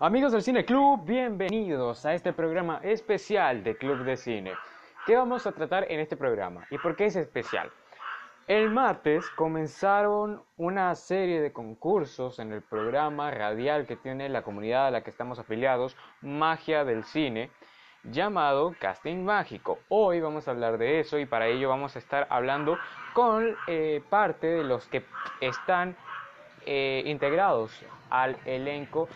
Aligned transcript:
Amigos 0.00 0.30
del 0.30 0.42
Cine 0.42 0.64
Club, 0.64 1.04
bienvenidos 1.04 2.06
a 2.06 2.14
este 2.14 2.32
programa 2.32 2.78
especial 2.84 3.64
de 3.64 3.76
Club 3.76 4.04
de 4.04 4.16
Cine. 4.16 4.52
¿Qué 5.04 5.16
vamos 5.16 5.44
a 5.44 5.50
tratar 5.50 5.90
en 5.90 5.98
este 5.98 6.16
programa? 6.16 6.68
¿Y 6.70 6.78
por 6.78 6.94
qué 6.94 7.06
es 7.06 7.16
especial? 7.16 7.68
El 8.46 8.70
martes 8.70 9.28
comenzaron 9.30 10.40
una 10.56 10.94
serie 10.94 11.40
de 11.40 11.52
concursos 11.52 12.38
en 12.38 12.52
el 12.52 12.62
programa 12.62 13.32
radial 13.32 13.86
que 13.86 13.96
tiene 13.96 14.28
la 14.28 14.42
comunidad 14.42 14.86
a 14.86 14.92
la 14.92 15.02
que 15.02 15.10
estamos 15.10 15.40
afiliados, 15.40 15.96
Magia 16.22 16.84
del 16.84 17.02
Cine, 17.02 17.50
llamado 18.04 18.76
Casting 18.78 19.24
Mágico. 19.24 19.80
Hoy 19.88 20.20
vamos 20.20 20.46
a 20.46 20.52
hablar 20.52 20.78
de 20.78 21.00
eso 21.00 21.18
y 21.18 21.26
para 21.26 21.48
ello 21.48 21.70
vamos 21.70 21.96
a 21.96 21.98
estar 21.98 22.28
hablando 22.30 22.78
con 23.14 23.56
eh, 23.66 24.00
parte 24.08 24.46
de 24.46 24.62
los 24.62 24.86
que 24.86 25.04
están 25.40 25.96
eh, 26.66 27.02
integrados 27.04 27.84
al 28.10 28.36
elenco 28.44 29.08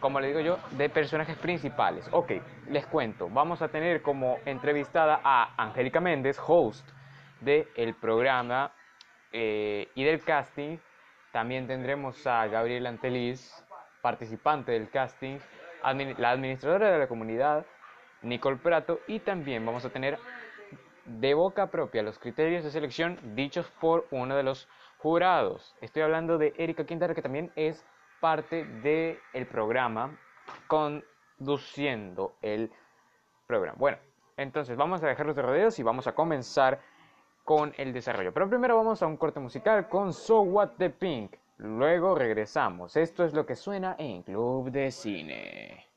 como 0.00 0.20
le 0.20 0.28
digo 0.28 0.40
yo, 0.40 0.58
de 0.72 0.88
personajes 0.88 1.36
principales. 1.36 2.08
Ok, 2.12 2.32
les 2.68 2.86
cuento, 2.86 3.28
vamos 3.28 3.62
a 3.62 3.68
tener 3.68 4.02
como 4.02 4.38
entrevistada 4.44 5.20
a 5.24 5.54
Angélica 5.56 6.00
Méndez, 6.00 6.38
host 6.44 6.88
del 7.40 7.68
el 7.74 7.94
programa 7.94 8.72
eh, 9.32 9.88
y 9.94 10.04
del 10.04 10.22
casting. 10.22 10.78
También 11.32 11.66
tendremos 11.66 12.26
a 12.26 12.46
Gabriel 12.46 12.86
Anteliz, 12.86 13.64
participante 14.00 14.72
del 14.72 14.88
casting, 14.88 15.38
la 15.82 16.30
administradora 16.30 16.90
de 16.92 16.98
la 16.98 17.08
comunidad, 17.08 17.66
Nicole 18.22 18.56
Prato, 18.56 19.00
y 19.06 19.20
también 19.20 19.64
vamos 19.64 19.84
a 19.84 19.90
tener 19.90 20.18
de 21.04 21.34
boca 21.34 21.70
propia 21.70 22.02
los 22.02 22.18
criterios 22.18 22.64
de 22.64 22.70
selección 22.70 23.18
dichos 23.34 23.70
por 23.80 24.06
uno 24.10 24.36
de 24.36 24.42
los 24.42 24.68
jurados. 24.98 25.74
Estoy 25.80 26.02
hablando 26.02 26.38
de 26.38 26.54
Erika 26.56 26.84
Quintana, 26.84 27.14
que 27.14 27.22
también 27.22 27.50
es 27.56 27.84
parte 28.20 28.64
del 28.64 29.18
el 29.32 29.46
programa 29.46 30.18
conduciendo 30.66 32.34
el 32.42 32.70
programa. 33.46 33.76
Bueno, 33.78 33.98
entonces 34.36 34.76
vamos 34.76 35.02
a 35.02 35.08
dejar 35.08 35.26
los 35.26 35.36
rodeos 35.36 35.78
y 35.78 35.82
vamos 35.82 36.06
a 36.06 36.14
comenzar 36.14 36.80
con 37.44 37.72
el 37.78 37.92
desarrollo. 37.92 38.32
Pero 38.32 38.48
primero 38.48 38.76
vamos 38.76 39.02
a 39.02 39.06
un 39.06 39.16
corte 39.16 39.40
musical 39.40 39.88
con 39.88 40.12
So 40.12 40.42
What 40.42 40.72
the 40.78 40.90
Pink. 40.90 41.34
Luego 41.58 42.14
regresamos. 42.14 42.96
Esto 42.96 43.24
es 43.24 43.32
lo 43.32 43.46
que 43.46 43.56
suena 43.56 43.96
en 43.98 44.22
Club 44.22 44.70
de 44.70 44.90
Cine. 44.90 45.87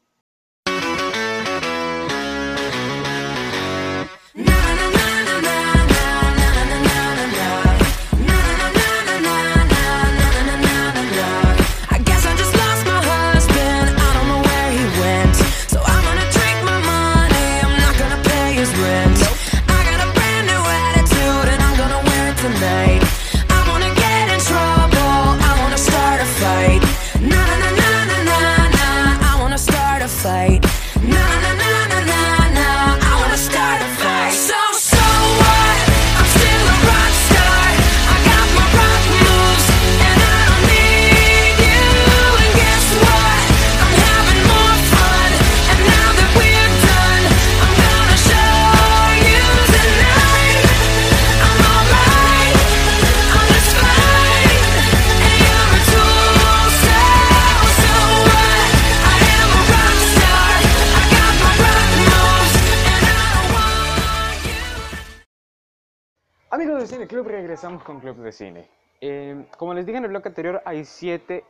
De 68.31 68.37
Cine. 68.37 68.67
Eh, 69.01 69.45
como 69.57 69.73
les 69.73 69.85
dije 69.85 69.97
en 69.97 70.05
el 70.05 70.09
bloque 70.09 70.29
anterior, 70.29 70.61
hay 70.63 70.85
siete, 70.85 71.43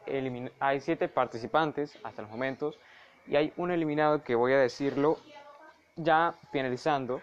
hay 0.60 0.80
siete 0.80 1.08
participantes 1.08 1.98
hasta 2.04 2.22
los 2.22 2.32
momentos 2.32 2.80
y 3.28 3.36
hay 3.36 3.54
un 3.58 3.72
eliminado 3.72 4.24
que 4.24 4.36
voy 4.36 4.54
a 4.54 4.58
decirlo 4.58 5.18
ya 5.96 6.34
finalizando 6.52 7.22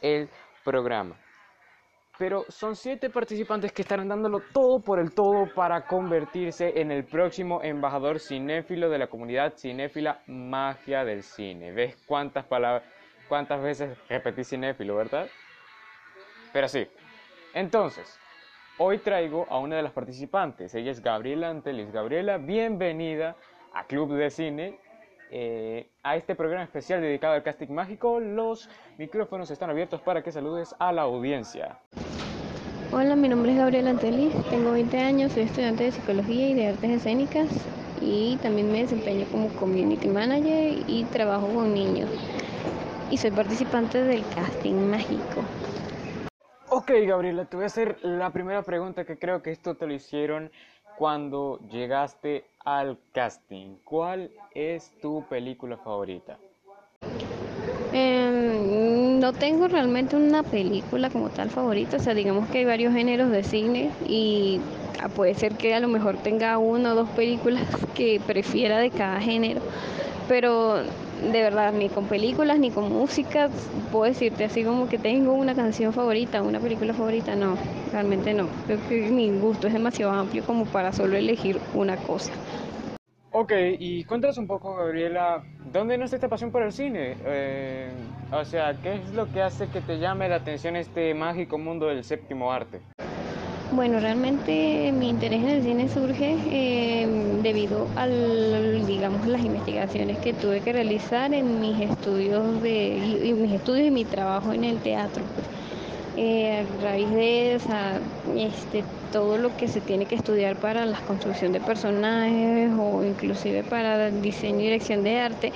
el 0.00 0.28
programa. 0.64 1.16
Pero 2.18 2.44
son 2.48 2.76
siete 2.76 3.08
participantes 3.08 3.72
que 3.72 3.82
estarán 3.82 4.08
dándolo 4.08 4.40
todo 4.52 4.80
por 4.80 4.98
el 4.98 5.14
todo 5.14 5.46
para 5.54 5.86
convertirse 5.86 6.80
en 6.80 6.90
el 6.90 7.04
próximo 7.04 7.62
embajador 7.62 8.18
cinéfilo 8.18 8.90
de 8.90 8.98
la 8.98 9.06
comunidad 9.06 9.54
cinéfila 9.56 10.20
Magia 10.26 11.04
del 11.04 11.22
Cine. 11.22 11.72
¿Ves 11.72 11.96
cuántas 12.06 12.44
palabras, 12.44 12.82
cuántas 13.28 13.62
veces 13.62 13.96
repetí 14.08 14.44
cinéfilo, 14.44 14.96
verdad? 14.96 15.28
Pero 16.52 16.68
sí, 16.68 16.86
entonces, 17.54 18.18
hoy 18.82 18.96
traigo 18.96 19.46
a 19.50 19.58
una 19.58 19.76
de 19.76 19.82
las 19.82 19.92
participantes. 19.92 20.74
Ella 20.74 20.90
es 20.90 21.02
Gabriela 21.02 21.50
Antelis. 21.50 21.92
Gabriela, 21.92 22.38
bienvenida 22.38 23.36
a 23.74 23.84
Club 23.84 24.14
de 24.14 24.30
Cine. 24.30 24.78
Eh, 25.30 25.90
a 26.02 26.16
este 26.16 26.34
programa 26.34 26.64
especial 26.64 27.02
dedicado 27.02 27.34
al 27.34 27.42
casting 27.42 27.68
mágico, 27.68 28.20
los 28.20 28.70
micrófonos 28.96 29.50
están 29.50 29.68
abiertos 29.68 30.00
para 30.00 30.22
que 30.22 30.32
saludes 30.32 30.74
a 30.78 30.92
la 30.92 31.02
audiencia. 31.02 31.78
Hola, 32.90 33.16
mi 33.16 33.28
nombre 33.28 33.52
es 33.52 33.58
Gabriela 33.58 33.90
Antelis, 33.90 34.32
tengo 34.48 34.72
20 34.72 34.98
años, 34.98 35.32
soy 35.32 35.42
estudiante 35.42 35.84
de 35.84 35.92
psicología 35.92 36.48
y 36.48 36.54
de 36.54 36.68
artes 36.68 36.90
escénicas 36.90 37.48
y 38.00 38.38
también 38.38 38.72
me 38.72 38.80
desempeño 38.80 39.26
como 39.30 39.48
community 39.50 40.08
manager 40.08 40.78
y 40.88 41.04
trabajo 41.12 41.48
con 41.48 41.74
niños. 41.74 42.08
Y 43.10 43.18
soy 43.18 43.30
participante 43.30 44.02
del 44.02 44.24
casting 44.34 44.88
mágico. 44.90 45.44
Ok, 46.72 46.92
Gabriela, 47.04 47.46
te 47.46 47.56
voy 47.56 47.64
a 47.64 47.66
hacer 47.66 47.98
la 48.02 48.30
primera 48.30 48.62
pregunta 48.62 49.04
que 49.04 49.18
creo 49.18 49.42
que 49.42 49.50
esto 49.50 49.74
te 49.74 49.88
lo 49.88 49.92
hicieron 49.92 50.52
cuando 50.96 51.58
llegaste 51.68 52.44
al 52.64 52.96
casting. 53.12 53.74
¿Cuál 53.82 54.30
es 54.54 54.92
tu 55.02 55.24
película 55.28 55.76
favorita? 55.78 56.38
Em, 57.92 59.18
no 59.18 59.32
tengo 59.32 59.66
realmente 59.66 60.14
una 60.14 60.44
película 60.44 61.10
como 61.10 61.30
tal 61.30 61.50
favorita, 61.50 61.96
o 61.96 62.00
sea, 62.00 62.14
digamos 62.14 62.48
que 62.50 62.58
hay 62.58 62.64
varios 62.64 62.94
géneros 62.94 63.30
de 63.30 63.42
cine 63.42 63.90
y 64.06 64.60
ah, 65.02 65.08
puede 65.08 65.34
ser 65.34 65.54
que 65.54 65.74
a 65.74 65.80
lo 65.80 65.88
mejor 65.88 66.18
tenga 66.18 66.56
una 66.58 66.92
o 66.92 66.94
dos 66.94 67.08
películas 67.10 67.64
que 67.96 68.20
prefiera 68.24 68.78
de 68.78 68.90
cada 68.90 69.20
género, 69.20 69.60
pero 70.30 70.76
de 70.76 71.42
verdad, 71.42 71.72
ni 71.72 71.88
con 71.88 72.06
películas 72.06 72.56
ni 72.60 72.70
con 72.70 72.88
música, 72.88 73.50
puedo 73.90 74.04
decirte 74.04 74.44
así 74.44 74.62
como 74.62 74.88
que 74.88 74.96
tengo 74.96 75.32
una 75.32 75.56
canción 75.56 75.92
favorita, 75.92 76.40
una 76.40 76.60
película 76.60 76.94
favorita, 76.94 77.34
no, 77.34 77.58
realmente 77.90 78.32
no. 78.32 78.46
Creo 78.66 78.78
que 78.88 79.10
mi 79.10 79.28
gusto 79.40 79.66
es 79.66 79.72
demasiado 79.72 80.12
amplio 80.12 80.44
como 80.44 80.66
para 80.66 80.92
solo 80.92 81.16
elegir 81.16 81.58
una 81.74 81.96
cosa. 81.96 82.32
Ok, 83.32 83.52
y 83.80 84.04
cuéntanos 84.04 84.38
un 84.38 84.46
poco, 84.46 84.76
Gabriela, 84.76 85.42
¿dónde 85.72 85.98
nace 85.98 86.14
esta 86.14 86.28
pasión 86.28 86.52
por 86.52 86.62
el 86.62 86.70
cine? 86.70 87.16
Eh, 87.24 87.90
o 88.30 88.44
sea, 88.44 88.74
¿qué 88.80 88.94
es 88.94 89.12
lo 89.12 89.26
que 89.32 89.42
hace 89.42 89.66
que 89.66 89.80
te 89.80 89.98
llame 89.98 90.28
la 90.28 90.36
atención 90.36 90.76
este 90.76 91.12
mágico 91.12 91.58
mundo 91.58 91.86
del 91.86 92.04
séptimo 92.04 92.52
arte? 92.52 92.80
Bueno, 93.72 94.00
realmente 94.00 94.92
mi 94.92 95.08
interés 95.10 95.44
en 95.44 95.48
el 95.48 95.62
cine 95.62 95.88
surge 95.88 96.36
eh, 96.50 97.06
debido 97.40 97.86
a, 97.94 98.08
digamos, 98.08 99.28
las 99.28 99.44
investigaciones 99.44 100.18
que 100.18 100.32
tuve 100.32 100.60
que 100.60 100.72
realizar 100.72 101.32
en 101.32 101.60
mis 101.60 101.80
estudios 101.80 102.60
de, 102.62 102.96
y, 103.24 103.32
mis 103.32 103.52
estudios 103.52 103.86
y 103.86 103.90
mi 103.92 104.04
trabajo 104.04 104.52
en 104.52 104.64
el 104.64 104.78
teatro. 104.78 105.22
Eh, 106.16 106.66
a 106.66 106.82
raíz 106.82 107.10
de 107.10 107.54
este, 107.54 108.82
todo 109.12 109.38
lo 109.38 109.56
que 109.56 109.68
se 109.68 109.80
tiene 109.80 110.06
que 110.06 110.16
estudiar 110.16 110.56
para 110.56 110.84
la 110.84 110.98
construcción 111.02 111.52
de 111.52 111.60
personajes 111.60 112.72
o 112.76 113.04
inclusive 113.04 113.62
para 113.62 114.10
diseño 114.10 114.60
y 114.60 114.64
dirección 114.64 115.04
de 115.04 115.20
arte, 115.20 115.52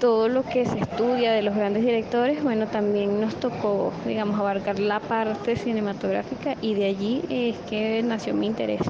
todo 0.00 0.28
lo 0.28 0.42
que 0.42 0.64
se 0.64 0.78
estudia 0.78 1.32
de 1.32 1.42
los 1.42 1.54
grandes 1.54 1.84
directores, 1.84 2.42
bueno, 2.42 2.66
también 2.66 3.20
nos 3.20 3.34
tocó, 3.36 3.92
digamos, 4.06 4.38
abarcar 4.38 4.78
la 4.78 5.00
parte 5.00 5.56
cinematográfica 5.56 6.56
y 6.60 6.74
de 6.74 6.86
allí 6.86 7.24
es 7.28 7.56
que 7.68 8.02
nació 8.02 8.34
mi 8.34 8.46
interés 8.46 8.80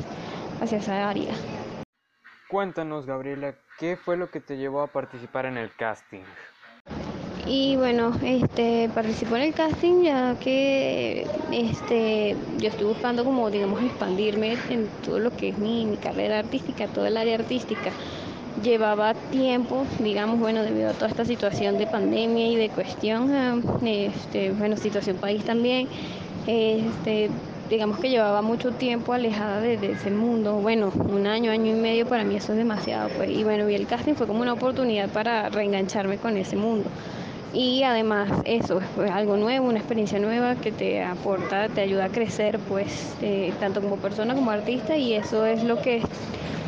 hacia 0.60 0.78
esa 0.78 1.08
área. 1.08 1.32
Cuéntanos, 2.48 3.06
Gabriela, 3.06 3.54
¿qué 3.78 3.96
fue 3.96 4.16
lo 4.16 4.30
que 4.30 4.40
te 4.40 4.56
llevó 4.56 4.80
a 4.82 4.86
participar 4.86 5.46
en 5.46 5.58
el 5.58 5.70
casting? 5.74 6.22
Y 7.46 7.76
bueno, 7.76 8.12
este 8.22 8.90
participó 8.94 9.36
en 9.36 9.42
el 9.42 9.54
casting 9.54 10.02
ya 10.02 10.36
que 10.38 11.26
este 11.50 12.36
yo 12.58 12.68
estoy 12.68 12.86
buscando 12.86 13.24
como 13.24 13.50
digamos 13.50 13.82
expandirme 13.82 14.56
en 14.68 14.86
todo 15.02 15.18
lo 15.18 15.30
que 15.30 15.50
es 15.50 15.58
mi, 15.58 15.86
mi 15.86 15.96
carrera 15.96 16.40
artística, 16.40 16.86
todo 16.88 17.06
el 17.06 17.16
área 17.16 17.36
artística 17.36 17.90
llevaba 18.62 19.14
tiempo, 19.14 19.84
digamos, 20.00 20.38
bueno, 20.38 20.62
debido 20.62 20.90
a 20.90 20.92
toda 20.92 21.08
esta 21.08 21.24
situación 21.24 21.78
de 21.78 21.86
pandemia 21.86 22.48
y 22.48 22.56
de 22.56 22.68
cuestión, 22.68 23.32
ah, 23.32 23.56
este, 23.84 24.52
bueno, 24.52 24.76
situación 24.76 25.16
país 25.16 25.44
también, 25.44 25.88
este, 26.46 27.30
digamos 27.68 27.98
que 27.98 28.10
llevaba 28.10 28.42
mucho 28.42 28.72
tiempo 28.72 29.12
alejada 29.12 29.60
de, 29.60 29.74
ese 29.92 30.10
mundo, 30.10 30.54
bueno, 30.54 30.92
un 30.94 31.26
año, 31.26 31.50
año 31.50 31.76
y 31.76 31.80
medio, 31.80 32.06
para 32.06 32.24
mí 32.24 32.36
eso 32.36 32.52
es 32.52 32.58
demasiado, 32.58 33.08
pues, 33.16 33.30
y 33.30 33.44
bueno, 33.44 33.68
y 33.68 33.74
el 33.74 33.86
casting 33.86 34.14
fue 34.14 34.26
como 34.26 34.40
una 34.40 34.54
oportunidad 34.54 35.08
para 35.10 35.48
reengancharme 35.48 36.16
con 36.18 36.36
ese 36.36 36.56
mundo. 36.56 36.90
Y 37.52 37.82
además 37.82 38.30
eso, 38.44 38.80
es 38.80 39.10
algo 39.10 39.36
nuevo, 39.36 39.68
una 39.68 39.78
experiencia 39.78 40.18
nueva 40.18 40.56
que 40.56 40.70
te 40.70 41.02
aporta, 41.02 41.68
te 41.68 41.80
ayuda 41.80 42.06
a 42.06 42.08
crecer, 42.10 42.58
pues, 42.58 43.16
eh, 43.22 43.54
tanto 43.58 43.80
como 43.80 43.96
persona 43.96 44.34
como 44.34 44.50
artista, 44.50 44.96
y 44.96 45.14
eso 45.14 45.46
es 45.46 45.64
lo 45.64 45.80
que 45.80 46.02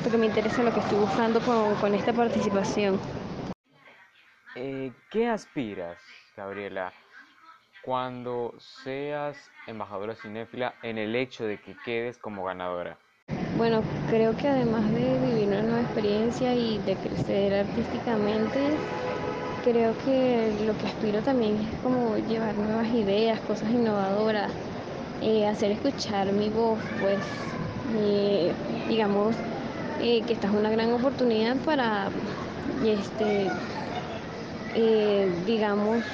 porque 0.02 0.16
me 0.16 0.26
interesa, 0.26 0.62
lo 0.62 0.72
que 0.72 0.80
estoy 0.80 0.98
buscando 0.98 1.40
con, 1.40 1.94
esta 1.94 2.12
participación. 2.12 2.98
Eh, 4.56 4.92
¿Qué 5.10 5.28
aspiras, 5.28 5.98
Gabriela, 6.36 6.92
cuando 7.84 8.54
seas 8.58 9.50
embajadora 9.66 10.14
cinéfila 10.14 10.74
en 10.82 10.98
el 10.98 11.14
hecho 11.14 11.44
de 11.44 11.58
que 11.60 11.76
quedes 11.84 12.18
como 12.18 12.44
ganadora? 12.44 12.96
Bueno, 13.56 13.82
creo 14.08 14.36
que 14.36 14.48
además 14.48 14.90
de 14.90 15.18
vivir 15.18 15.48
una 15.48 15.62
nueva 15.62 15.82
experiencia 15.82 16.54
y 16.54 16.78
de 16.78 16.96
crecer 16.96 17.54
artísticamente, 17.66 18.76
creo 19.62 19.94
que 20.04 20.52
lo 20.66 20.76
que 20.76 20.86
aspiro 20.86 21.22
también 21.22 21.56
es 21.56 21.80
como 21.82 22.16
llevar 22.16 22.56
nuevas 22.56 22.88
ideas, 22.88 23.40
cosas 23.40 23.70
innovadoras, 23.70 24.50
eh, 25.22 25.46
hacer 25.46 25.72
escuchar 25.72 26.32
mi 26.32 26.48
voz, 26.48 26.78
pues, 27.00 27.18
digamos, 28.88 29.34
eh, 30.00 30.22
que 30.26 30.32
esta 30.32 30.46
es 30.46 30.54
una 30.54 30.70
gran 30.70 30.92
oportunidad 30.92 31.56
para, 31.58 32.08
este, 32.84 33.48
eh, 34.74 35.30
digamos, 35.46 36.04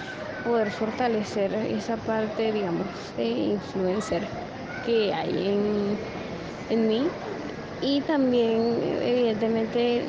poder 0.44 0.70
fortalecer 0.70 1.52
esa 1.54 1.96
parte, 1.96 2.52
digamos, 2.52 2.86
de 3.16 3.24
influencer 3.24 4.22
que 4.84 5.12
hay 5.12 5.48
en, 5.48 5.98
en 6.70 6.88
mí. 6.88 7.08
Y 7.82 8.00
también, 8.02 8.78
evidentemente, 9.02 10.02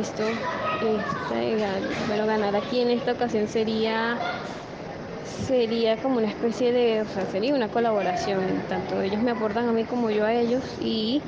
esto, 0.00 0.24
este, 0.24 1.64
bueno, 2.08 2.26
ganar 2.26 2.56
aquí 2.56 2.80
en 2.80 2.90
esta 2.90 3.12
ocasión 3.12 3.46
sería 3.48 4.18
sería 5.46 5.96
como 5.96 6.18
una 6.18 6.28
especie 6.28 6.72
de, 6.72 7.02
o 7.02 7.06
sea, 7.06 7.26
sería 7.26 7.54
una 7.54 7.68
colaboración, 7.68 8.40
tanto 8.68 9.00
ellos 9.02 9.20
me 9.20 9.32
aportan 9.32 9.68
a 9.68 9.72
mí 9.72 9.82
como 9.82 10.10
yo 10.10 10.24
a 10.24 10.32
ellos 10.32 10.62
y 10.80 11.22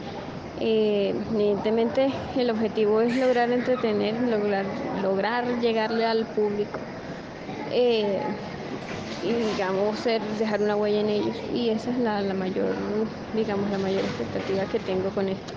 eh, 0.60 1.12
evidentemente 1.34 2.12
el 2.36 2.50
objetivo 2.50 3.00
es 3.00 3.16
lograr 3.16 3.50
entretener, 3.50 4.14
lograr, 4.22 4.64
lograr 5.02 5.44
llegarle 5.60 6.04
al 6.06 6.24
público. 6.26 6.78
Eh, 7.72 8.20
y 9.22 9.32
digamos 9.32 9.98
ser, 9.98 10.20
dejar 10.38 10.60
una 10.60 10.76
huella 10.76 11.00
en 11.00 11.08
ellos 11.08 11.36
y 11.52 11.70
esa 11.70 11.90
es 11.90 11.98
la, 11.98 12.22
mayor, 12.34 12.74
digamos, 13.34 13.70
la 13.70 13.78
mayor 13.78 14.00
expectativa 14.00 14.66
que 14.66 14.78
tengo 14.80 15.10
con 15.10 15.28
esto. 15.28 15.54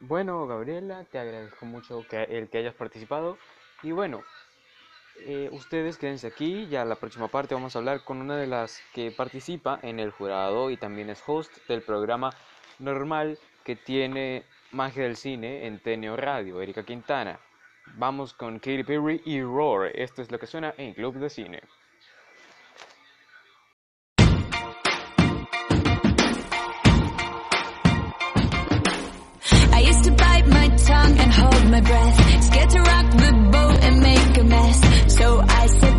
Bueno, 0.00 0.46
Gabriela, 0.46 1.04
te 1.10 1.18
agradezco 1.18 1.66
mucho 1.66 2.04
que, 2.08 2.22
el 2.24 2.48
que 2.48 2.58
hayas 2.58 2.74
participado 2.74 3.38
y 3.82 3.92
bueno, 3.92 4.22
eh, 5.26 5.48
ustedes 5.52 5.98
quédense 5.98 6.26
aquí, 6.26 6.66
ya 6.68 6.84
la 6.84 6.96
próxima 6.96 7.28
parte 7.28 7.54
vamos 7.54 7.74
a 7.74 7.78
hablar 7.78 8.04
con 8.04 8.18
una 8.18 8.36
de 8.36 8.46
las 8.46 8.80
que 8.94 9.10
participa 9.10 9.78
en 9.82 10.00
el 10.00 10.10
jurado 10.10 10.70
y 10.70 10.76
también 10.76 11.10
es 11.10 11.22
host 11.26 11.52
del 11.68 11.82
programa 11.82 12.30
normal 12.78 13.38
que 13.64 13.76
tiene 13.76 14.44
Magia 14.72 15.02
del 15.02 15.16
Cine 15.16 15.66
en 15.66 15.78
Teneo 15.80 16.16
Radio, 16.16 16.60
Erika 16.62 16.84
Quintana. 16.84 17.38
Vamos 17.96 18.34
con 18.34 18.58
Katy 18.58 18.84
Perry 18.84 19.20
y 19.24 19.42
Roar. 19.42 19.90
Esto 19.94 20.22
es 20.22 20.30
lo 20.30 20.38
que 20.38 20.46
suena 20.46 20.74
en 20.76 20.94
Club 20.94 21.16
de 21.16 21.28
Cine. 21.28 21.60
My 31.80 31.88
breath. 31.88 32.44
Scared 32.44 32.70
to 32.70 32.80
rock 32.80 33.10
the 33.10 33.48
boat 33.52 33.84
and 33.84 34.00
make 34.00 34.38
a 34.38 34.44
mess. 34.44 35.14
So 35.16 35.40
I 35.40 35.66
said 35.66 35.89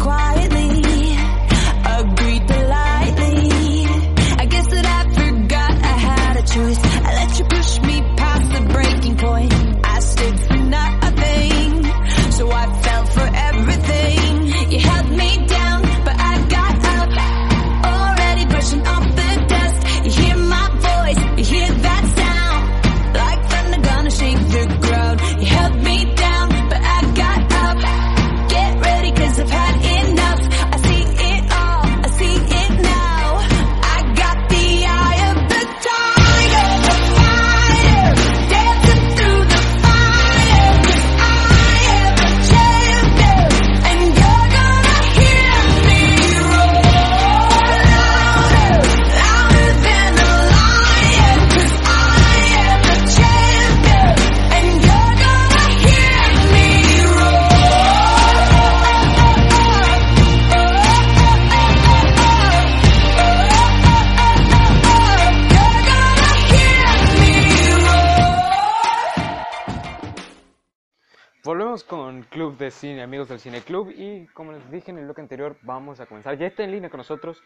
amigos 73.21 73.29
del 73.29 73.39
Cine 73.39 73.61
Club. 73.61 73.93
Y 73.95 74.25
como 74.33 74.51
les 74.51 74.71
dije 74.71 74.91
en 74.91 74.97
el 74.97 75.05
bloque 75.05 75.21
anterior, 75.21 75.55
vamos 75.61 75.99
a 75.99 76.05
comenzar. 76.05 76.37
Ya 76.37 76.47
está 76.47 76.63
en 76.63 76.71
línea 76.71 76.89
con 76.89 76.97
nosotros 76.97 77.41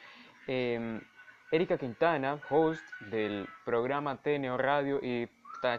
eh, 0.47 1.01
Erika 1.51 1.77
Quintana, 1.77 2.39
host 2.49 2.83
del 3.11 3.47
programa 3.65 4.15
TNO 4.17 4.57
Radio 4.57 4.99
y 5.01 5.27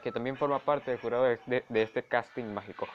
que 0.03 0.11
también 0.11 0.37
forma 0.37 0.59
parte 0.59 0.91
del 0.91 1.00
jurado 1.00 1.25
de, 1.25 1.65
este 1.75 2.03
casting 2.03 2.47
mágico. 2.47 2.88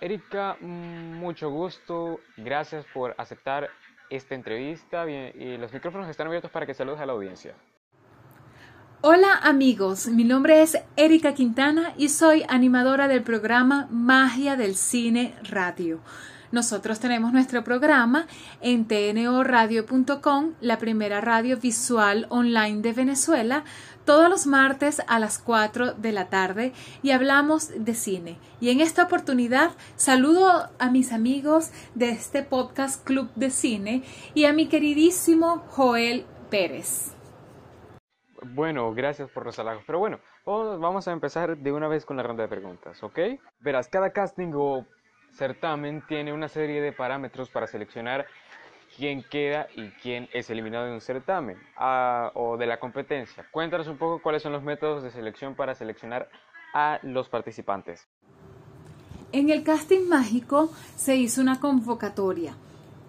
Erika, 0.00 0.56
mucho 0.60 1.50
gusto. 1.50 2.18
Gracias 2.38 2.86
por 2.94 3.14
aceptar 3.18 3.68
esta 4.08 4.34
entrevista. 4.34 5.04
Bien, 5.04 5.32
y 5.34 5.58
los 5.58 5.72
micrófonos 5.72 6.08
están 6.08 6.28
abiertos 6.28 6.50
para 6.50 6.64
que 6.64 6.72
saludes 6.72 7.00
a 7.00 7.06
la 7.06 7.12
audiencia. 7.12 7.54
Hola 9.02 9.40
amigos, 9.42 10.08
mi 10.08 10.24
nombre 10.24 10.60
es 10.60 10.76
Erika 10.94 11.32
Quintana 11.32 11.94
y 11.96 12.10
soy 12.10 12.44
animadora 12.46 13.08
del 13.08 13.22
programa 13.22 13.88
Magia 13.90 14.56
del 14.56 14.74
Cine 14.74 15.34
Radio. 15.42 16.00
Nosotros 16.52 16.98
tenemos 16.98 17.32
nuestro 17.32 17.62
programa 17.62 18.26
en 18.60 18.86
tnoradio.com, 18.86 20.54
la 20.60 20.78
primera 20.78 21.20
radio 21.20 21.56
visual 21.56 22.26
online 22.28 22.82
de 22.82 22.92
Venezuela, 22.92 23.62
todos 24.04 24.28
los 24.28 24.46
martes 24.48 25.00
a 25.06 25.20
las 25.20 25.38
4 25.38 25.92
de 25.92 26.10
la 26.10 26.28
tarde 26.28 26.72
y 27.02 27.12
hablamos 27.12 27.70
de 27.84 27.94
cine. 27.94 28.38
Y 28.60 28.70
en 28.70 28.80
esta 28.80 29.04
oportunidad 29.04 29.70
saludo 29.94 30.68
a 30.80 30.90
mis 30.90 31.12
amigos 31.12 31.70
de 31.94 32.10
este 32.10 32.42
podcast 32.42 33.04
Club 33.04 33.30
de 33.36 33.50
Cine 33.50 34.02
y 34.34 34.46
a 34.46 34.52
mi 34.52 34.66
queridísimo 34.66 35.62
Joel 35.68 36.26
Pérez. 36.50 37.14
Bueno, 38.42 38.92
gracias 38.92 39.30
por 39.30 39.44
los 39.46 39.56
halagos. 39.60 39.84
Pero 39.86 40.00
bueno, 40.00 40.18
vamos 40.44 41.06
a 41.06 41.12
empezar 41.12 41.56
de 41.56 41.72
una 41.72 41.86
vez 41.86 42.04
con 42.04 42.16
la 42.16 42.24
ronda 42.24 42.42
de 42.42 42.48
preguntas, 42.48 43.00
¿ok? 43.04 43.18
Verás, 43.60 43.88
cada 43.88 44.10
casting 44.10 44.52
o 44.54 44.84
certamen 45.32 46.02
tiene 46.06 46.32
una 46.32 46.48
serie 46.48 46.80
de 46.80 46.92
parámetros 46.92 47.48
para 47.50 47.66
seleccionar 47.66 48.26
quién 48.96 49.22
queda 49.22 49.68
y 49.76 49.90
quién 50.02 50.28
es 50.32 50.50
eliminado 50.50 50.86
de 50.86 50.92
un 50.92 51.00
certamen 51.00 51.56
ah, 51.76 52.30
o 52.34 52.56
de 52.56 52.66
la 52.66 52.78
competencia. 52.78 53.46
Cuéntanos 53.50 53.86
un 53.88 53.96
poco 53.96 54.20
cuáles 54.22 54.42
son 54.42 54.52
los 54.52 54.62
métodos 54.62 55.02
de 55.02 55.10
selección 55.10 55.54
para 55.54 55.74
seleccionar 55.74 56.28
a 56.74 56.98
los 57.02 57.28
participantes. 57.28 58.08
En 59.32 59.50
el 59.50 59.62
casting 59.62 60.08
mágico 60.08 60.72
se 60.96 61.16
hizo 61.16 61.40
una 61.40 61.60
convocatoria 61.60 62.54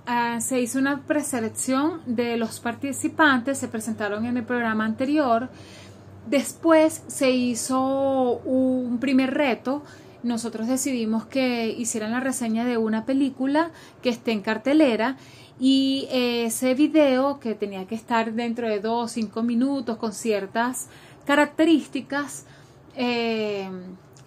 Ah, 0.06 0.42
se 0.42 0.60
hizo 0.60 0.80
una 0.80 1.04
preselección 1.04 2.02
de 2.06 2.36
los 2.36 2.60
participantes, 2.60 3.60
se 3.60 3.68
presentaron 3.68 4.26
en 4.26 4.38
el 4.38 4.44
programa 4.44 4.84
anterior. 4.84 5.50
Después 6.28 7.04
se 7.08 7.30
hizo 7.32 8.42
un 8.44 9.00
primer 9.00 9.34
reto 9.34 9.84
nosotros 10.24 10.68
decidimos 10.68 11.26
que 11.26 11.70
hicieran 11.70 12.12
la 12.12 12.20
reseña 12.20 12.66
de 12.66 12.78
una 12.78 13.06
película 13.06 13.72
que 14.02 14.10
esté 14.10 14.32
en 14.32 14.42
cartelera 14.42 15.18
y 15.60 16.08
ese 16.12 16.74
video 16.74 17.40
que 17.40 17.56
tenía 17.56 17.86
que 17.86 17.96
estar 17.96 18.34
dentro 18.34 18.68
de 18.68 18.80
dos 18.80 19.12
cinco 19.12 19.44
minutos 19.44 19.98
con 19.98 20.14
ciertas 20.14 20.88
características 21.26 22.46
eh, 22.96 23.70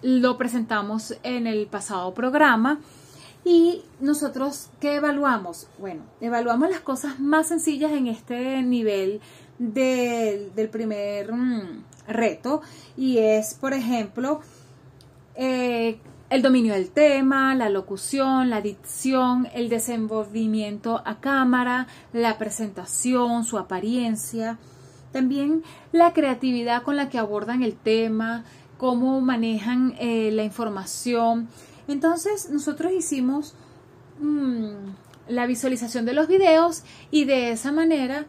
lo 0.01 0.37
presentamos 0.37 1.15
en 1.23 1.47
el 1.47 1.67
pasado 1.67 2.13
programa 2.13 2.79
y 3.43 3.83
nosotros 3.99 4.69
qué 4.79 4.95
evaluamos 4.95 5.67
bueno 5.77 6.03
evaluamos 6.21 6.69
las 6.69 6.81
cosas 6.81 7.19
más 7.19 7.47
sencillas 7.47 7.91
en 7.91 8.07
este 8.07 8.61
nivel 8.63 9.21
del 9.57 10.69
primer 10.71 11.31
mm, 11.31 11.83
reto 12.07 12.61
y 12.97 13.17
es 13.19 13.53
por 13.53 13.73
ejemplo 13.73 14.41
eh, 15.35 15.99
el 16.29 16.41
dominio 16.41 16.73
del 16.73 16.89
tema, 16.89 17.55
la 17.55 17.69
locución, 17.69 18.49
la 18.49 18.61
dicción, 18.61 19.47
el 19.53 19.69
desenvolvimiento 19.69 21.01
a 21.05 21.19
cámara, 21.19 21.87
la 22.13 22.37
presentación, 22.37 23.43
su 23.45 23.57
apariencia, 23.57 24.57
también 25.11 25.63
la 25.91 26.13
creatividad 26.13 26.83
con 26.83 26.95
la 26.95 27.09
que 27.09 27.19
abordan 27.19 27.63
el 27.63 27.75
tema, 27.75 28.43
cómo 28.77 29.21
manejan 29.21 29.95
eh, 29.99 30.31
la 30.31 30.43
información. 30.43 31.47
Entonces 31.87 32.49
nosotros 32.49 32.91
hicimos 32.91 33.53
mm, 34.19 34.71
la 35.27 35.45
visualización 35.45 36.05
de 36.05 36.13
los 36.13 36.27
videos 36.27 36.83
y 37.11 37.25
de 37.25 37.51
esa 37.51 37.71
manera, 37.71 38.25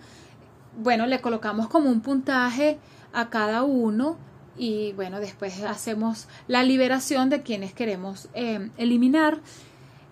bueno, 0.79 1.07
le 1.07 1.21
colocamos 1.21 1.69
como 1.69 1.91
un 1.91 2.03
puntaje 2.03 2.79
a 3.13 3.31
cada 3.31 3.63
uno 3.63 4.19
y 4.59 4.93
bueno, 4.93 5.21
después 5.21 5.63
hacemos 5.63 6.29
la 6.49 6.63
liberación 6.63 7.31
de 7.31 7.43
quienes 7.43 7.73
queremos 7.73 8.29
eh, 8.35 8.71
eliminar. 8.79 9.39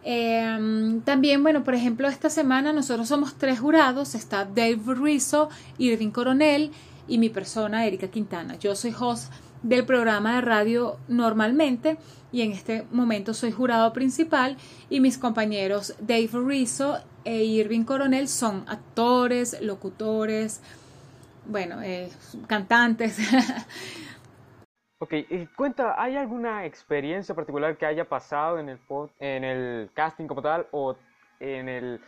Em, 0.02 1.00
también, 1.00 1.42
bueno, 1.42 1.64
por 1.64 1.74
ejemplo, 1.74 2.08
esta 2.08 2.28
semana 2.28 2.72
nosotros 2.72 3.08
somos 3.08 3.34
tres 3.36 3.58
jurados, 3.58 4.14
está 4.14 4.44
Dave 4.44 4.80
Rizzo, 4.86 5.48
Irving 5.78 6.10
Coronel 6.10 6.72
y 7.08 7.18
mi 7.18 7.30
persona, 7.30 7.86
Erika 7.86 8.08
Quintana. 8.08 8.58
Yo 8.58 8.76
soy 8.76 8.94
host 8.98 9.32
del 9.62 9.86
programa 9.86 10.34
de 10.36 10.40
radio 10.42 10.98
normalmente 11.08 11.96
y 12.32 12.42
en 12.42 12.52
este 12.52 12.84
momento 12.92 13.32
soy 13.32 13.50
jurado 13.50 13.94
principal 13.94 14.58
y 14.90 15.00
mis 15.00 15.16
compañeros 15.16 15.94
Dave 16.00 16.28
Rizzo 16.32 16.98
e 17.24 17.44
Irving 17.44 17.84
Coronel 17.84 18.28
son 18.28 18.64
actores, 18.66 19.56
locutores, 19.62 20.60
bueno, 21.46 21.80
eh, 21.82 22.10
cantantes. 22.46 23.16
Ok, 25.04 25.12
y 25.28 25.44
cuenta, 25.48 26.02
¿hay 26.02 26.16
alguna 26.16 26.64
experiencia 26.64 27.34
particular 27.34 27.76
que 27.76 27.84
haya 27.84 28.08
pasado 28.08 28.58
en 28.58 28.70
el, 28.70 28.78
en 29.20 29.44
el 29.44 29.90
casting 29.92 30.26
como 30.26 30.40
tal 30.40 30.66
o 30.70 30.96
en 31.40 31.68
el 31.68 32.00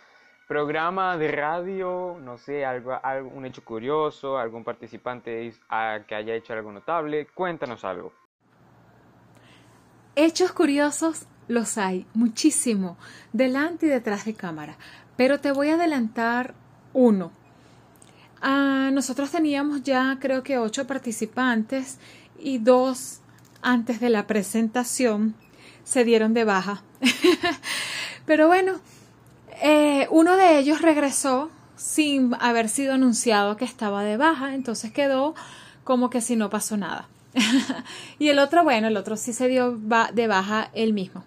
programa 0.49 1.19
de 1.19 1.31
radio? 1.31 2.17
No 2.19 2.39
sé, 2.39 2.65
algo, 2.65 2.99
un 3.35 3.45
hecho 3.45 3.63
curioso, 3.63 4.39
algún 4.39 4.65
participante 4.65 5.53
que 6.09 6.15
haya 6.15 6.35
hecho 6.35 6.55
algo 6.55 6.73
notable. 6.73 7.27
Cuéntanos 7.35 7.85
algo. 7.85 8.15
Hechos 10.15 10.53
curiosos 10.53 11.27
los 11.49 11.77
hay, 11.77 12.07
muchísimo, 12.15 12.97
delante 13.31 13.85
y 13.85 13.91
detrás 13.91 14.25
de 14.25 14.33
cámara. 14.33 14.79
Pero 15.19 15.39
te 15.39 15.53
voy 15.53 15.69
a 15.69 15.75
adelantar 15.75 16.55
uno. 16.95 17.31
Ah, 18.41 18.89
nosotros 18.91 19.31
teníamos 19.31 19.83
ya 19.83 20.17
creo 20.19 20.43
que 20.43 20.57
ocho 20.57 20.87
participantes 20.87 21.99
y 22.39 22.59
dos 22.59 23.21
antes 23.63 24.01
de 24.01 24.11
la 24.11 24.27
presentación 24.27 25.35
se 25.85 26.05
dieron 26.05 26.35
de 26.35 26.45
baja. 26.45 26.83
Pero 28.27 28.49
bueno, 28.49 28.81
eh, 29.63 30.07
uno 30.11 30.37
de 30.37 30.59
ellos 30.59 30.83
regresó 30.83 31.51
sin 31.77 32.35
haber 32.41 32.69
sido 32.69 32.95
anunciado 32.95 33.57
que 33.57 33.65
estaba 33.65 34.03
de 34.03 34.17
baja, 34.17 34.55
entonces 34.55 34.93
quedó 34.93 35.35
como 35.85 36.11
que 36.11 36.21
si 36.21 36.37
no 36.37 36.51
pasó 36.51 36.77
nada. 36.77 37.09
y 38.19 38.29
el 38.29 38.39
otro, 38.39 38.65
bueno, 38.65 38.89
el 38.89 38.97
otro 38.97 39.17
sí 39.17 39.33
se 39.33 39.49
dio 39.49 39.77
de 39.77 40.27
baja 40.27 40.71
él 40.75 40.93
mismo. 40.93 41.25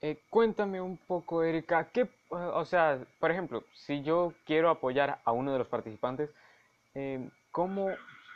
Eh, 0.00 0.22
cuéntame 0.30 0.80
un 0.80 0.96
poco, 0.96 1.42
Erika, 1.42 1.88
¿qué, 1.92 2.08
o 2.30 2.64
sea, 2.64 2.98
por 3.18 3.30
ejemplo, 3.30 3.64
si 3.74 4.02
yo 4.02 4.32
quiero 4.44 4.70
apoyar 4.70 5.20
a 5.24 5.32
uno 5.32 5.52
de 5.52 5.58
los 5.58 5.68
participantes, 5.68 6.30
eh, 6.94 7.28
¿cómo 7.50 7.88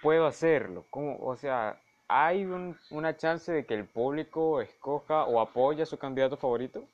puedo 0.03 0.27
hacerlo? 0.27 0.85
¿Cómo, 0.91 1.17
o 1.21 1.37
sea, 1.37 1.79
¿hay 2.09 2.45
una 2.91 3.17
chance 3.17 3.51
de 3.51 3.65
que 3.65 3.75
el 3.75 3.87
público 3.87 4.61
escoja 4.61 5.25
o 5.25 5.41
apoye 5.41 5.83
a 5.83 5.87
su 5.87 5.97
candidato 5.97 6.37
favorito? 6.37 6.85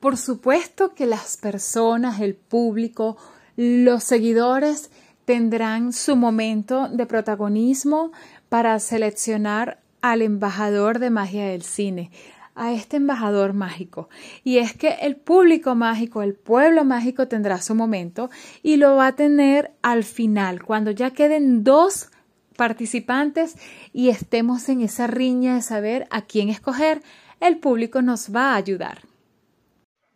Por 0.00 0.16
supuesto 0.16 0.94
que 0.94 1.06
las 1.06 1.36
personas, 1.36 2.20
el 2.20 2.34
público, 2.34 3.16
los 3.56 4.04
seguidores 4.04 4.90
tendrán 5.24 5.92
su 5.92 6.16
momento 6.16 6.88
de 6.88 7.04
protagonismo 7.04 8.12
para 8.48 8.78
seleccionar 8.78 9.80
al 10.00 10.22
embajador 10.22 11.00
de 11.00 11.10
magia 11.10 11.48
del 11.48 11.62
cine, 11.62 12.10
a 12.58 12.72
este 12.72 12.96
embajador 12.98 13.54
mágico. 13.54 14.08
Y 14.44 14.58
es 14.58 14.76
que 14.76 14.90
el 15.02 15.16
público 15.16 15.74
mágico, 15.74 16.22
el 16.22 16.34
pueblo 16.34 16.84
mágico 16.84 17.28
tendrá 17.28 17.58
su 17.58 17.74
momento 17.74 18.30
y 18.62 18.76
lo 18.76 18.96
va 18.96 19.08
a 19.08 19.16
tener 19.16 19.72
al 19.82 20.04
final, 20.04 20.62
cuando 20.62 20.90
ya 20.90 21.12
queden 21.12 21.64
dos 21.64 22.10
participantes 22.56 23.56
y 23.92 24.08
estemos 24.08 24.68
en 24.68 24.82
esa 24.82 25.06
riña 25.06 25.54
de 25.54 25.62
saber 25.62 26.06
a 26.10 26.22
quién 26.22 26.48
escoger, 26.48 27.02
el 27.40 27.58
público 27.58 28.02
nos 28.02 28.34
va 28.34 28.52
a 28.52 28.56
ayudar. 28.56 28.98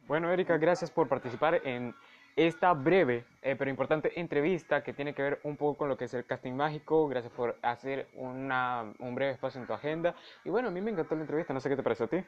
Bueno, 0.09 0.31
Erika, 0.31 0.59
gracias 0.59 0.91
por 0.91 1.09
participar 1.09 1.61
en 1.65 1.95
esta 2.37 2.73
breve 2.73 3.25
eh, 3.45 3.57
pero 3.59 3.69
importante 3.71 4.21
entrevista 4.21 4.85
que 4.85 4.93
tiene 4.93 5.15
que 5.15 5.23
ver 5.23 5.41
un 5.43 5.57
poco 5.57 5.79
con 5.79 5.89
lo 5.89 5.97
que 5.97 6.05
es 6.05 6.15
el 6.15 6.25
casting 6.25 6.53
mágico. 6.53 7.09
Gracias 7.09 7.33
por 7.33 7.59
hacer 7.61 8.07
una, 8.15 8.93
un 9.01 9.17
breve 9.17 9.33
espacio 9.33 9.61
en 9.61 9.67
tu 9.67 9.73
agenda. 9.73 10.15
Y 10.45 10.51
bueno, 10.51 10.69
a 10.69 10.71
mí 10.71 10.81
me 10.81 10.93
encantó 10.93 11.17
la 11.17 11.23
entrevista, 11.23 11.53
no 11.53 11.61
sé 11.61 11.69
qué 11.69 11.77
te 11.77 11.83
pareció 11.83 12.07
a 12.07 12.09
ti. 12.09 12.19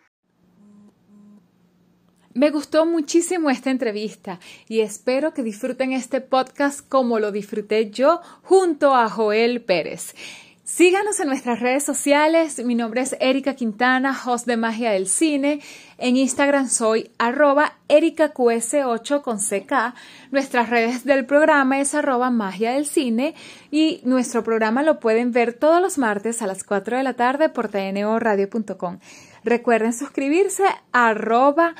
Me 2.32 2.50
gustó 2.50 2.84
muchísimo 2.84 3.49
esta 3.49 3.70
entrevista 3.70 4.40
y 4.66 4.80
espero 4.80 5.32
que 5.32 5.44
disfruten 5.44 5.92
este 5.92 6.20
podcast 6.20 6.88
como 6.88 7.20
lo 7.20 7.30
disfruté 7.30 7.92
yo 7.92 8.20
junto 8.42 8.92
a 8.92 9.08
Joel 9.08 9.62
Pérez. 9.62 10.16
Síganos 10.64 11.21
en 11.21 11.26
nuestras 11.26 11.61
redes 11.61 11.85
sociales. 11.85 12.64
Mi 12.64 12.75
nombre 12.75 13.02
es 13.02 13.14
Erika 13.21 13.52
Quintana, 13.52 14.18
host 14.25 14.47
de 14.47 14.56
Magia 14.56 14.92
del 14.92 15.09
Cine. 15.09 15.61
En 15.99 16.16
Instagram 16.16 16.71
soy 16.71 17.11
arroba 17.18 17.75
ericaqs8 17.90 19.21
con 19.21 19.37
CK. 19.37 19.94
Nuestras 20.30 20.71
redes 20.71 21.04
del 21.04 21.26
programa 21.26 21.80
es 21.80 21.94
arroba 21.94 22.30
magia 22.30 22.73
del 22.73 22.87
cine 22.87 23.35
y 23.71 24.00
nuestro 24.04 24.42
programa 24.42 24.83
lo 24.83 25.00
pueden 25.00 25.33
ver 25.33 25.52
todos 25.52 25.83
los 25.83 25.99
martes 25.99 26.40
a 26.40 26.47
las 26.47 26.64
4 26.64 26.97
de 26.97 27.02
la 27.02 27.12
tarde 27.12 27.50
por 27.50 27.68
tnoradio.com. 27.68 29.00
Recuerden 29.44 29.92
suscribirse 29.92 30.64
a 30.92 31.09
arroba 31.09 31.75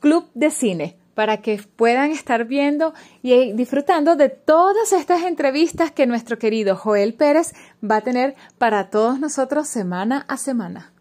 club 0.00 0.28
de 0.34 0.50
cine 0.50 1.01
para 1.14 1.38
que 1.38 1.60
puedan 1.76 2.10
estar 2.10 2.44
viendo 2.44 2.94
y 3.22 3.52
disfrutando 3.52 4.16
de 4.16 4.28
todas 4.28 4.92
estas 4.92 5.22
entrevistas 5.22 5.90
que 5.90 6.06
nuestro 6.06 6.38
querido 6.38 6.76
Joel 6.76 7.14
Pérez 7.14 7.52
va 7.82 7.96
a 7.96 8.00
tener 8.00 8.34
para 8.58 8.90
todos 8.90 9.18
nosotros 9.18 9.68
semana 9.68 10.24
a 10.28 10.36
semana. 10.36 10.92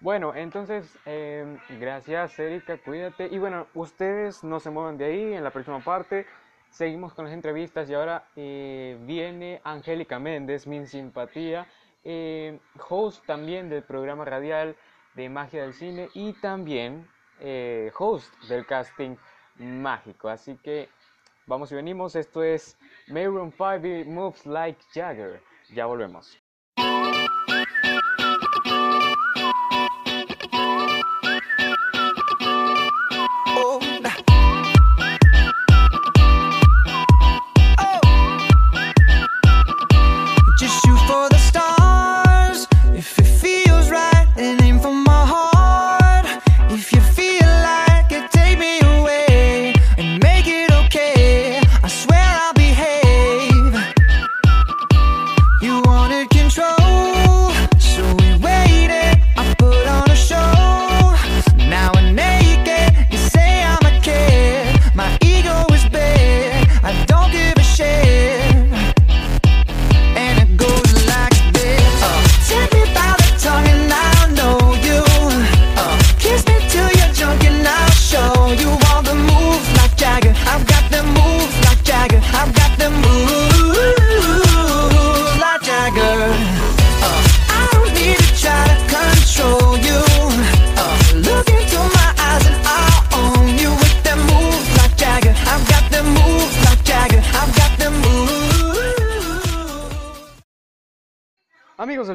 Bueno, 0.00 0.34
entonces, 0.34 0.86
em, 1.04 1.58
gracias 1.80 2.38
Erika, 2.38 2.78
cuídate. 2.78 3.28
Y 3.30 3.38
bueno, 3.38 3.66
ustedes 3.74 4.44
no 4.44 4.60
se 4.60 4.70
muevan 4.70 4.98
de 4.98 5.06
ahí, 5.06 5.34
en 5.34 5.42
la 5.42 5.50
próxima 5.50 5.82
parte 5.82 6.26
seguimos 6.76 7.14
con 7.14 7.24
las 7.24 7.32
entrevistas 7.32 7.88
y 7.88 7.94
ahora 7.94 8.24
eh, 8.36 8.98
viene 9.00 9.62
Angélica 9.64 10.18
Méndez, 10.18 10.66
mi 10.66 10.86
simpatía, 10.86 11.66
eh, 12.04 12.58
host 12.88 13.24
también 13.24 13.70
del 13.70 13.82
programa 13.82 14.26
radial 14.26 14.76
de 15.14 15.28
Magia 15.30 15.62
del 15.62 15.72
Cine 15.72 16.08
y 16.12 16.34
también 16.34 17.08
eh, 17.40 17.90
host 17.98 18.32
del 18.48 18.66
casting 18.66 19.16
mágico. 19.56 20.28
Así 20.28 20.56
que 20.56 20.88
vamos 21.46 21.72
y 21.72 21.74
venimos. 21.74 22.16
Esto 22.16 22.42
es 22.42 22.76
Mayroon 23.08 23.52
5 23.52 24.10
Moves 24.10 24.46
Like 24.46 24.80
Jagger. 24.94 25.42
Ya 25.74 25.86
volvemos. 25.86 26.38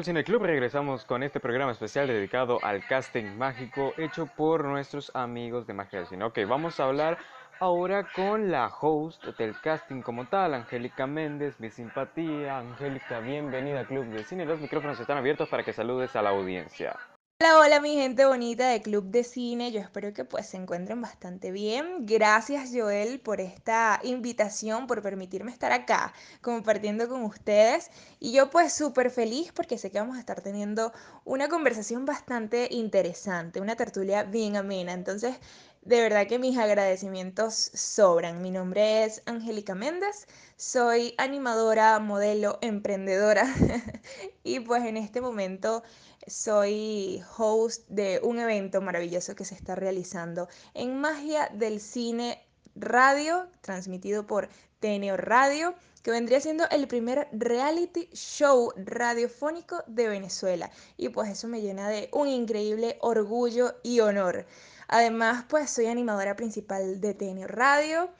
Del 0.02 0.06
Cine 0.06 0.24
Club, 0.24 0.42
regresamos 0.42 1.04
con 1.04 1.22
este 1.22 1.38
programa 1.38 1.70
especial 1.70 2.08
dedicado 2.08 2.58
al 2.64 2.84
casting 2.84 3.36
mágico 3.38 3.94
hecho 3.96 4.26
por 4.26 4.64
nuestros 4.64 5.14
amigos 5.14 5.64
de 5.68 5.74
Magia 5.74 6.00
del 6.00 6.08
Cine. 6.08 6.24
Ok, 6.24 6.40
vamos 6.48 6.80
a 6.80 6.86
hablar 6.86 7.18
ahora 7.60 8.08
con 8.12 8.50
la 8.50 8.66
host 8.66 9.24
del 9.38 9.54
casting 9.60 10.02
como 10.02 10.26
tal, 10.26 10.54
Angélica 10.54 11.06
Méndez, 11.06 11.60
mi 11.60 11.70
simpatía. 11.70 12.58
Angélica, 12.58 13.20
bienvenida 13.20 13.78
al 13.78 13.86
Club 13.86 14.06
de 14.06 14.24
Cine. 14.24 14.44
Los 14.44 14.58
micrófonos 14.58 14.98
están 14.98 15.18
abiertos 15.18 15.48
para 15.48 15.62
que 15.62 15.72
saludes 15.72 16.16
a 16.16 16.22
la 16.22 16.30
audiencia. 16.30 16.96
Hola, 17.42 17.58
hola 17.58 17.80
mi 17.80 17.96
gente 17.96 18.24
bonita 18.24 18.68
de 18.68 18.80
Club 18.82 19.06
de 19.06 19.24
Cine, 19.24 19.72
yo 19.72 19.80
espero 19.80 20.12
que 20.14 20.24
pues 20.24 20.46
se 20.46 20.56
encuentren 20.58 21.02
bastante 21.02 21.50
bien. 21.50 22.06
Gracias 22.06 22.70
Joel 22.72 23.18
por 23.18 23.40
esta 23.40 23.98
invitación, 24.04 24.86
por 24.86 25.02
permitirme 25.02 25.50
estar 25.50 25.72
acá 25.72 26.12
compartiendo 26.40 27.08
con 27.08 27.24
ustedes. 27.24 27.90
Y 28.20 28.30
yo 28.30 28.48
pues 28.48 28.72
súper 28.72 29.10
feliz 29.10 29.50
porque 29.50 29.76
sé 29.76 29.90
que 29.90 29.98
vamos 29.98 30.18
a 30.18 30.20
estar 30.20 30.40
teniendo 30.40 30.92
una 31.24 31.48
conversación 31.48 32.06
bastante 32.06 32.68
interesante, 32.70 33.60
una 33.60 33.74
tertulia 33.74 34.22
bien 34.22 34.54
amena. 34.56 34.92
Entonces, 34.92 35.34
de 35.82 36.00
verdad 36.00 36.28
que 36.28 36.38
mis 36.38 36.56
agradecimientos 36.58 37.54
sobran. 37.54 38.40
Mi 38.40 38.52
nombre 38.52 39.02
es 39.02 39.20
Angélica 39.26 39.74
Méndez, 39.74 40.28
soy 40.56 41.12
animadora, 41.18 41.98
modelo, 41.98 42.58
emprendedora 42.62 43.52
y 44.44 44.60
pues 44.60 44.84
en 44.84 44.96
este 44.96 45.20
momento 45.20 45.82
soy 46.26 47.22
host 47.36 47.88
de 47.88 48.20
un 48.22 48.38
evento 48.38 48.80
maravilloso 48.80 49.34
que 49.34 49.44
se 49.44 49.54
está 49.54 49.74
realizando 49.74 50.48
en 50.74 51.00
Magia 51.00 51.48
del 51.52 51.80
Cine 51.80 52.44
Radio, 52.74 53.46
transmitido 53.60 54.26
por 54.26 54.48
Teneo 54.80 55.16
Radio, 55.16 55.74
que 56.02 56.10
vendría 56.10 56.40
siendo 56.40 56.68
el 56.70 56.88
primer 56.88 57.28
reality 57.32 58.08
show 58.12 58.72
radiofónico 58.76 59.84
de 59.86 60.08
Venezuela. 60.08 60.70
Y 60.96 61.10
pues 61.10 61.30
eso 61.30 61.48
me 61.48 61.60
llena 61.60 61.88
de 61.88 62.08
un 62.12 62.28
increíble 62.28 62.98
orgullo 63.00 63.76
y 63.82 64.00
honor. 64.00 64.46
Además, 64.88 65.44
pues 65.48 65.70
soy 65.70 65.86
animadora 65.86 66.36
principal 66.36 67.00
de 67.00 67.14
Teneo 67.14 67.46
Radio 67.46 68.10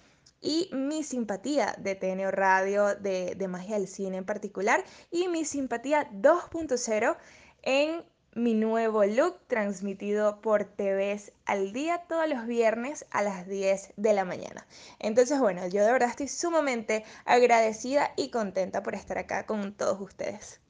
y 0.43 0.69
mi 0.73 1.05
simpatía 1.05 1.75
de 1.79 1.95
TNO 1.95 2.31
Radio, 2.33 2.97
de, 2.97 3.35
de 3.37 3.49
Magia 3.49 3.79
del 3.79 3.87
Cine 3.87 4.19
en 4.19 4.25
particular, 4.25 4.85
y 5.11 5.29
mi 5.29 5.45
simpatía 5.45 6.11
2.0 6.11 7.17
en 7.63 8.05
mi 8.35 8.55
nuevo 8.55 9.05
look 9.05 9.39
transmitido 9.47 10.41
por 10.41 10.65
TVs 10.65 11.33
al 11.45 11.73
día 11.73 12.03
todos 12.09 12.29
los 12.29 12.47
viernes 12.47 13.07
a 13.11 13.23
las 13.23 13.47
10 13.47 13.93
de 13.97 14.13
la 14.15 14.25
mañana. 14.25 14.67
Entonces, 14.99 15.39
bueno, 15.39 15.67
yo 15.69 15.85
de 15.85 15.93
verdad 15.93 16.09
estoy 16.09 16.29
sumamente 16.29 17.05
agradecida 17.25 18.13
y 18.17 18.31
contenta 18.31 18.83
por 18.83 18.95
estar 18.95 19.19
acá 19.19 19.45
con 19.45 19.75
todos 19.75 20.01
ustedes. 20.01 20.61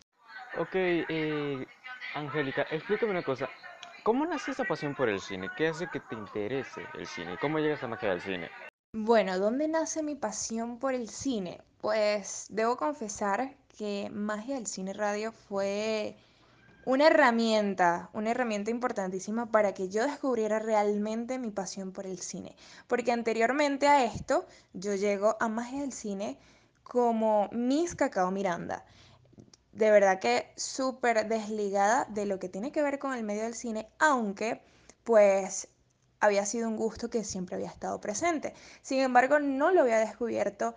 Ok, 0.58 0.74
eh, 0.74 1.64
Angélica, 2.14 2.66
explícame 2.70 3.12
una 3.12 3.22
cosa. 3.22 3.48
¿Cómo 4.02 4.26
nace 4.26 4.50
esa 4.50 4.64
pasión 4.64 4.96
por 4.96 5.08
el 5.08 5.20
cine? 5.20 5.48
¿Qué 5.56 5.68
hace 5.68 5.86
que 5.92 6.00
te 6.00 6.16
interese 6.16 6.82
el 6.94 7.06
cine? 7.06 7.38
¿Cómo 7.40 7.60
llegas 7.60 7.82
a 7.84 7.88
magia 7.88 8.10
del 8.10 8.20
cine? 8.20 8.50
Bueno, 8.92 9.38
¿dónde 9.38 9.68
nace 9.68 10.02
mi 10.02 10.16
pasión 10.16 10.78
por 10.78 10.94
el 10.94 11.08
cine? 11.08 11.60
Pues 11.80 12.46
debo 12.50 12.76
confesar 12.76 13.54
que 13.78 14.10
Magia 14.12 14.56
del 14.56 14.66
Cine 14.66 14.92
Radio 14.92 15.32
fue 15.32 16.16
una 16.84 17.06
herramienta, 17.06 18.10
una 18.12 18.30
herramienta 18.30 18.70
importantísima 18.70 19.50
para 19.50 19.72
que 19.72 19.88
yo 19.88 20.04
descubriera 20.04 20.58
realmente 20.58 21.38
mi 21.38 21.50
pasión 21.50 21.92
por 21.92 22.06
el 22.06 22.18
cine. 22.18 22.56
Porque 22.88 23.12
anteriormente 23.12 23.86
a 23.86 24.04
esto, 24.04 24.46
yo 24.72 24.94
llego 24.94 25.36
a 25.40 25.48
Magia 25.48 25.82
del 25.82 25.92
Cine 25.92 26.38
como 26.82 27.48
Miss 27.52 27.94
Cacao 27.94 28.30
Miranda. 28.30 28.84
De 29.72 29.90
verdad 29.90 30.18
que 30.18 30.52
súper 30.56 31.28
desligada 31.28 32.06
de 32.06 32.26
lo 32.26 32.38
que 32.38 32.48
tiene 32.48 32.72
que 32.72 32.82
ver 32.82 32.98
con 32.98 33.14
el 33.14 33.22
medio 33.22 33.44
del 33.44 33.54
cine, 33.54 33.88
aunque 33.98 34.60
pues 35.04 35.68
había 36.20 36.44
sido 36.46 36.68
un 36.68 36.76
gusto 36.76 37.10
que 37.10 37.24
siempre 37.24 37.56
había 37.56 37.68
estado 37.68 38.00
presente. 38.00 38.54
Sin 38.82 39.00
embargo, 39.00 39.38
no 39.38 39.72
lo 39.72 39.82
había 39.82 39.98
descubierto 39.98 40.74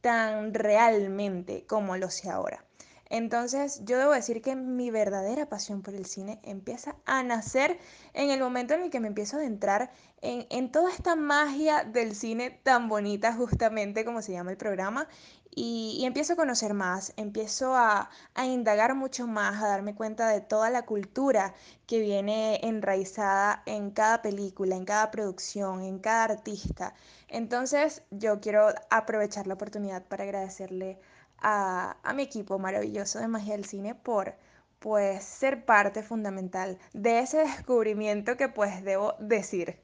tan 0.00 0.54
realmente 0.54 1.66
como 1.66 1.96
lo 1.96 2.10
sé 2.10 2.30
ahora. 2.30 2.64
Entonces 3.10 3.82
yo 3.84 3.98
debo 3.98 4.12
decir 4.12 4.42
que 4.42 4.54
mi 4.54 4.90
verdadera 4.90 5.48
pasión 5.48 5.82
por 5.82 5.94
el 5.94 6.06
cine 6.06 6.40
empieza 6.42 6.96
a 7.06 7.22
nacer 7.22 7.78
en 8.12 8.30
el 8.30 8.40
momento 8.40 8.74
en 8.74 8.82
el 8.82 8.90
que 8.90 9.00
me 9.00 9.08
empiezo 9.08 9.36
a 9.36 9.40
adentrar 9.40 9.90
en, 10.20 10.72
toda 10.72 10.90
esta 10.90 11.14
magia 11.14 11.84
del 11.84 12.14
cine 12.14 12.50
tan 12.50 12.88
bonita 12.88 13.32
justamente 13.32 14.04
como 14.04 14.20
se 14.20 14.32
llama 14.32 14.50
el 14.50 14.56
programa 14.56 15.08
y, 15.50 16.02
empiezo 16.04 16.34
a 16.34 16.36
conocer 16.36 16.74
más, 16.74 17.12
empiezo 17.16 17.74
a, 17.74 18.10
a, 18.34 18.46
indagar 18.46 18.94
mucho 18.94 19.26
más, 19.26 19.62
a 19.62 19.68
darme 19.68 19.94
cuenta 19.94 20.28
de 20.28 20.40
toda 20.40 20.70
la 20.70 20.84
cultura 20.84 21.54
que 21.86 22.00
viene 22.00 22.60
enraizada 22.62 23.62
en 23.66 23.90
cada 23.90 24.22
película, 24.22 24.76
en 24.76 24.84
cada 24.84 25.10
producción, 25.10 25.82
en 25.82 25.98
cada 25.98 26.24
artista. 26.24 26.94
Entonces 27.28 28.02
yo 28.10 28.40
quiero 28.40 28.68
aprovechar 28.90 29.46
la 29.46 29.54
oportunidad 29.54 30.04
para 30.04 30.24
agradecerle 30.24 31.00
a, 31.40 31.96
mi 32.14 32.22
equipo 32.22 32.58
maravilloso 32.58 33.18
de 33.18 33.28
Magia 33.28 33.54
del 33.54 33.64
Cine 33.64 33.94
por 33.94 34.34
pues 34.78 35.24
ser 35.24 35.64
parte 35.64 36.02
fundamental 36.02 36.78
de 36.92 37.20
ese 37.20 37.38
descubrimiento 37.44 38.36
que 38.36 38.48
pues 38.48 38.84
debo 38.84 39.14
decir. 39.18 39.80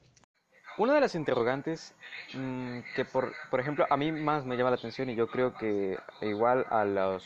Una 0.77 0.93
de 0.93 1.01
las 1.01 1.15
interrogantes 1.15 1.93
mm, 2.33 2.79
que 2.95 3.05
por, 3.05 3.33
por 3.49 3.59
ejemplo 3.59 3.85
a 3.89 3.97
mí 3.97 4.11
más 4.11 4.45
me 4.45 4.57
llama 4.57 4.71
la 4.71 4.75
atención 4.75 5.09
y 5.09 5.15
yo 5.15 5.27
creo 5.27 5.55
que 5.55 5.97
igual 6.21 6.65
a 6.69 6.83
los 6.83 7.23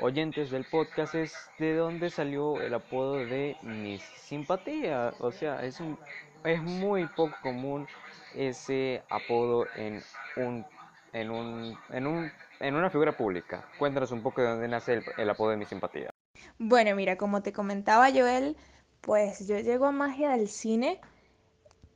oyentes 0.00 0.50
del 0.50 0.64
podcast 0.64 1.14
es 1.14 1.34
de 1.58 1.74
dónde 1.74 2.10
salió 2.10 2.60
el 2.60 2.72
apodo 2.74 3.16
de 3.16 3.56
Miss 3.62 4.02
Simpatía. 4.02 5.12
O 5.18 5.30
sea, 5.30 5.62
es, 5.64 5.80
un, 5.80 5.98
es 6.44 6.62
muy 6.62 7.06
poco 7.06 7.36
común 7.42 7.86
ese 8.34 9.02
apodo 9.10 9.66
en 9.76 10.02
un, 10.36 10.64
en 11.12 11.30
un, 11.30 11.78
en 11.90 12.06
un 12.06 12.32
en 12.60 12.74
una 12.74 12.90
figura 12.90 13.16
pública. 13.16 13.66
Cuéntanos 13.78 14.12
un 14.12 14.22
poco 14.22 14.42
de 14.42 14.48
dónde 14.48 14.68
nace 14.68 15.02
el, 15.16 15.30
apodo 15.30 15.50
de 15.50 15.56
mi 15.56 15.64
simpatía. 15.64 16.10
Bueno, 16.58 16.94
mira, 16.94 17.16
como 17.16 17.42
te 17.42 17.52
comentaba 17.52 18.10
Joel, 18.10 18.56
pues 19.00 19.46
yo 19.48 19.58
llego 19.58 19.86
a 19.86 19.92
Magia 19.92 20.30
del 20.30 20.48
Cine 20.48 21.00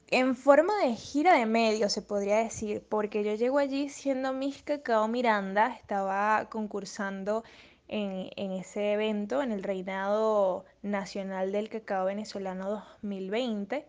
en 0.09 0.35
forma 0.35 0.77
de 0.79 0.95
gira 0.95 1.35
de 1.35 1.47
medios, 1.47 1.93
se 1.93 2.03
podría 2.03 2.39
decir, 2.39 2.85
porque 2.89 3.25
yo 3.25 3.35
llego 3.35 3.59
allí 3.59 3.89
siendo 3.89 4.33
Miss 4.33 4.63
Cacao 4.63 5.09
Miranda, 5.09 5.75
estaba 5.75 6.49
concursando 6.51 7.45
en, 7.89 8.53
ese 8.53 8.93
evento, 8.93 9.43
en 9.43 9.53
el 9.53 9.63
Reinado 9.63 10.65
Nacional 10.83 11.53
del 11.53 11.69
Cacao 11.69 12.07
Venezolano 12.07 12.71
2020, 13.03 13.87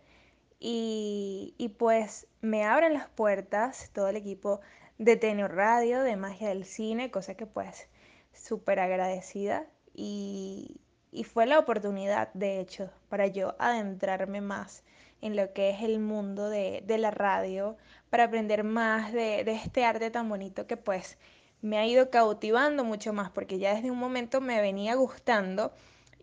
y, 0.60 1.54
y 1.58 1.70
pues 1.70 2.28
me 2.42 2.64
abren 2.66 2.94
las 2.94 3.08
puertas 3.10 3.92
todo 3.94 4.08
el 4.10 4.16
equipo 4.16 4.62
de 4.98 5.18
Tenor 5.18 5.56
Radio, 5.56 6.04
de 6.04 6.16
Magia 6.16 6.50
del 6.50 6.66
Cine, 6.66 7.12
cosa 7.12 7.36
que 7.36 7.46
pues 7.46 7.88
súper 8.34 8.80
agradecida 8.80 9.66
y, 9.94 10.80
fue 11.24 11.46
la 11.46 11.60
oportunidad, 11.60 12.34
de 12.34 12.60
hecho, 12.60 12.90
para 13.08 13.28
yo 13.28 13.56
adentrarme 13.58 14.42
más 14.42 14.84
en 15.22 15.38
lo 15.38 15.54
que 15.54 15.70
es 15.70 15.82
el 15.82 16.00
mundo 16.00 16.50
de, 16.50 16.84
la 17.00 17.10
radio, 17.10 17.78
para 18.10 18.26
aprender 18.26 18.66
más 18.66 19.14
de, 19.14 19.44
de, 19.46 19.54
este 19.54 19.86
arte 19.86 20.12
tan 20.12 20.28
bonito 20.28 20.68
que 20.68 20.76
pues 20.76 21.18
me 21.62 21.78
ha 21.78 21.88
ido 21.88 22.10
cautivando 22.10 22.84
mucho 22.84 23.14
más, 23.14 23.32
porque 23.32 23.60
ya 23.60 23.74
desde 23.76 23.92
un 23.92 23.98
momento 23.98 24.42
me 24.42 24.62
venía 24.62 24.96
gustando 24.96 25.72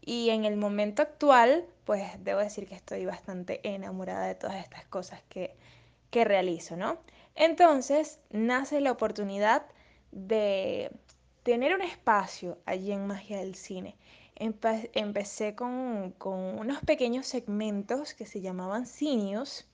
y 0.03 0.31
en 0.31 0.45
el 0.45 0.57
momento 0.57 1.01
actual, 1.03 1.65
pues 1.85 2.03
debo 2.23 2.41
decir 2.41 2.69
que 2.69 2.75
estoy 2.75 3.07
bastante 3.07 3.61
enamorada 3.63 4.27
de 4.27 4.35
todas 4.35 4.63
estas 4.63 4.85
cosas 4.87 5.23
que, 5.29 5.57
que 6.11 6.25
realizo, 6.25 6.77
¿no? 6.77 6.99
Entonces 7.35 8.21
nace 8.31 8.81
la 8.81 8.93
oportunidad 8.93 9.65
de 10.11 10.91
tener 11.43 11.75
un 11.75 11.83
espacio 11.83 12.59
allí 12.67 12.93
en 12.93 13.07
Magia 13.07 13.39
del 13.39 13.55
Cine. 13.55 13.97
empecé 14.37 15.55
con, 15.55 16.15
unos 16.25 16.81
pequeños 16.81 17.27
segmentos 17.27 18.15
que 18.15 18.27
se 18.27 18.41
llamaban 18.41 18.87
Cinios 18.87 19.67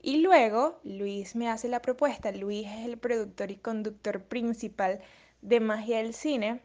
y 0.00 0.18
luego 0.18 0.80
Luis 0.84 1.36
me 1.36 1.48
hace 1.48 1.68
la 1.68 1.82
propuesta. 1.82 2.32
Luis 2.32 2.66
es 2.66 2.86
el 2.86 2.98
productor 2.98 3.50
y 3.50 3.56
conductor 3.56 4.22
principal 4.22 5.00
de 5.42 5.60
Magia 5.60 5.98
del 5.98 6.14
Cine. 6.14 6.60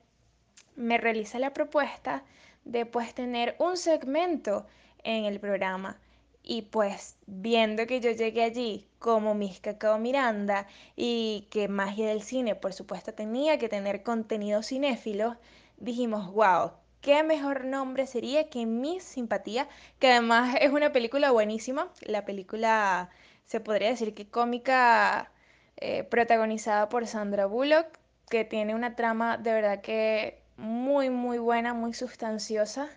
Me 0.76 0.98
realiza 0.98 1.40
la 1.40 1.54
propuesta 1.54 2.24
de 2.66 2.86
pues 2.86 3.14
tener 3.14 3.56
un 3.60 3.78
segmento 3.78 4.66
en 5.04 5.26
el 5.26 5.40
programa 5.40 6.00
y 6.50 6.62
pues 6.62 7.18
viendo 7.26 7.86
que 7.88 8.00
yo 8.00 8.12
llegué 8.12 8.44
allí 8.44 8.88
como 9.00 9.36
Miss 9.36 9.60
Cacao 9.60 10.00
Miranda 10.00 10.66
y 10.96 11.46
que 11.52 11.68
Magia 11.68 12.08
del 12.08 12.22
Cine, 12.22 12.56
por 12.56 12.72
supuesto, 12.72 13.14
tenía 13.14 13.58
que 13.60 13.68
tener 13.68 14.02
contenido 14.02 14.64
cinéfilo, 14.64 15.36
dijimos, 15.76 16.32
wow, 16.34 16.72
qué 17.02 17.22
mejor 17.24 17.66
nombre 17.66 18.08
sería 18.08 18.50
que 18.50 18.66
Miss 18.66 19.04
Simpatía, 19.04 19.68
que 20.00 20.10
además 20.10 20.56
es 20.62 20.72
una 20.72 20.94
película 20.94 21.32
buenísima. 21.32 21.90
La 22.02 22.24
película 22.24 23.10
se 23.46 23.60
podría 23.60 23.90
decir 23.90 24.14
que 24.14 24.30
cómica, 24.30 25.32
eh, 25.76 26.06
protagonizada 26.06 26.88
por 26.88 27.08
Sandra 27.08 27.46
Bullock, 27.46 27.88
que 28.30 28.46
tiene 28.46 28.74
una 28.74 28.96
trama 28.96 29.38
de 29.38 29.52
verdad 29.52 29.82
que 29.82 30.42
muy, 30.56 31.10
muy 31.10 31.40
buena, 31.40 31.74
muy 31.74 31.94
sustanciosa. 31.94 32.90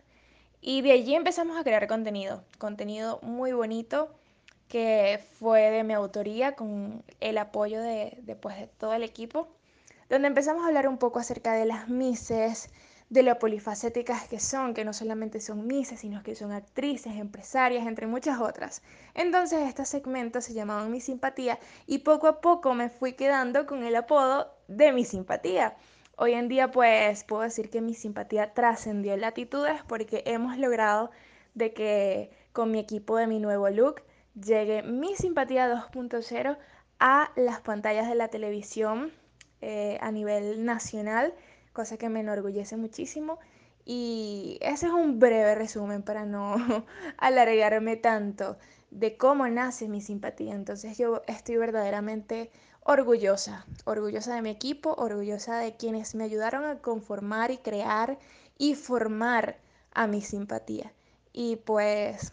Y 0.61 0.83
de 0.83 0.93
allí 0.93 1.15
empezamos 1.15 1.59
a 1.59 1.65
crear 1.65 1.87
contenido, 1.87 2.45
contenido 2.59 3.19
muy 3.23 3.53
bonito 3.53 4.11
que 4.69 5.21
fue 5.39 5.71
de 5.71 5.85
mi 5.85 5.95
autoría 5.95 6.55
con 6.55 7.03
el 7.21 7.39
apoyo 7.39 7.81
de, 7.81 8.19
de, 8.23 8.37
pues, 8.37 8.57
de 8.57 8.67
todo 8.67 8.95
el 8.95 9.03
equipo, 9.03 9.49
donde 10.09 10.29
empezamos 10.29 10.65
a 10.65 10.69
hablar 10.69 10.87
un 10.89 10.99
poco 10.99 11.19
acerca 11.19 11.55
de 11.55 11.65
las 11.67 11.89
Mises, 11.89 12.71
de 13.11 13.25
lo 13.25 13.39
polifacéticas 13.41 14.29
que 14.29 14.39
son, 14.39 14.73
que 14.73 14.85
no 14.85 14.93
solamente 14.93 15.41
son 15.41 15.67
Mises, 15.67 16.01
sino 16.01 16.23
que 16.23 16.37
son 16.37 16.53
actrices, 16.53 17.17
empresarias, 17.17 17.87
entre 17.87 18.07
muchas 18.07 18.41
otras. 18.41 18.83
Entonces 19.15 19.69
estos 19.69 19.89
segmentos 19.89 20.45
se 20.45 20.55
llamaban 20.55 20.93
Mi 20.93 21.01
Simpatía 21.01 21.59
y 21.87 21.99
poco 21.99 22.29
a 22.29 22.41
poco 22.41 22.73
me 22.75 22.89
fui 22.89 23.15
quedando 23.15 23.67
con 23.67 23.83
el 23.83 23.97
apodo 23.97 24.55
de 24.69 24.93
Mi 24.93 25.05
Simpatía. 25.05 25.77
Hoy 26.23 26.35
en 26.35 26.49
día 26.49 26.71
pues 26.71 27.25
puedo 27.25 27.41
decir 27.41 27.71
que 27.71 27.81
mi 27.81 27.95
simpatía 27.95 28.53
trascendió 28.53 29.17
latitudes 29.17 29.81
porque 29.89 30.23
hemos 30.27 30.59
logrado 30.59 31.11
de 31.55 31.73
que 31.73 32.31
con 32.53 32.71
mi 32.71 32.79
equipo 32.79 33.17
de 33.17 33.27
mi 33.27 33.39
nuevo 33.39 33.71
look 33.71 34.03
llegue 34.35 34.83
mi 34.83 35.17
simpatía 35.17 35.67
2.0 35.75 36.59
a 36.99 37.33
las 37.37 37.61
pantallas 37.63 38.07
de 38.07 38.17
la 38.17 38.29
televisión 38.29 39.13
eh, 39.63 39.97
a 40.03 40.13
nivel 40.13 40.67
nacional, 40.67 41.33
cosa 41.73 41.97
que 41.97 42.11
me 42.11 42.21
enorgullece 42.21 42.77
muchísimo. 42.77 43.39
Y 43.87 44.59
ese 44.61 44.89
es 44.89 44.93
un 44.93 45.21
breve 45.21 45.55
resumen 45.55 46.03
para 46.03 46.27
no 46.27 46.57
alargarme 47.17 47.97
tanto 47.97 48.59
de 48.91 49.17
cómo 49.17 49.49
nace 49.49 49.89
mi 49.89 50.03
simpatía. 50.03 50.55
Entonces 50.55 50.99
yo 50.99 51.23
estoy 51.27 51.57
verdaderamente 51.57 52.51
orgullosa, 52.83 53.67
orgullosa 53.85 54.35
de 54.35 54.43
mi 54.43 54.51
equipo, 54.51 54.95
orgullosa 54.95 55.59
de 55.59 55.77
quienes 55.77 56.15
me 56.15 56.25
ayudaron 56.25 56.65
a 56.65 56.79
conformar 56.79 57.51
y 57.51 57.59
crear 57.59 58.19
y 58.59 58.75
formar 58.75 59.57
a 59.93 60.07
mi 60.07 60.21
simpatía. 60.21 60.93
Y 61.33 61.57
pues 61.57 62.33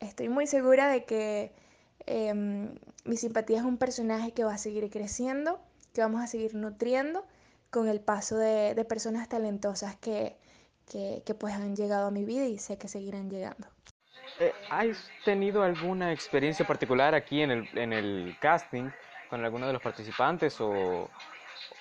estoy 0.00 0.28
muy 0.28 0.46
segura 0.46 0.88
de 0.88 1.04
que 1.04 1.52
em, 2.06 2.74
mi 3.04 3.16
simpatía 3.16 3.58
es 3.58 3.64
un 3.64 3.78
personaje 3.78 4.32
que 4.32 4.44
va 4.44 4.54
a 4.54 4.58
seguir 4.58 4.88
creciendo, 4.90 5.60
que 5.92 6.00
vamos 6.00 6.22
a 6.22 6.26
seguir 6.26 6.54
nutriendo 6.54 7.24
con 7.70 7.88
el 7.88 8.00
paso 8.00 8.36
de, 8.38 8.84
personas 8.88 9.28
talentosas 9.28 9.96
que, 9.96 10.36
que, 10.90 11.34
pues 11.34 11.54
han 11.54 11.76
llegado 11.76 12.06
a 12.06 12.10
mi 12.10 12.24
vida 12.24 12.46
y 12.46 12.58
sé 12.58 12.78
que 12.78 12.88
seguirán 12.88 13.28
llegando. 13.28 13.68
Eh, 14.40 14.52
¿Has 14.70 15.10
tenido 15.24 15.62
alguna 15.62 16.12
experiencia 16.12 16.66
particular 16.66 17.14
aquí 17.14 17.42
en 17.42 17.50
el, 17.50 17.78
en 17.78 17.92
el 17.92 18.36
casting 18.40 18.88
con 19.28 19.44
alguno 19.44 19.66
de 19.66 19.72
los 19.72 19.82
participantes 19.82 20.60
o, 20.60 21.08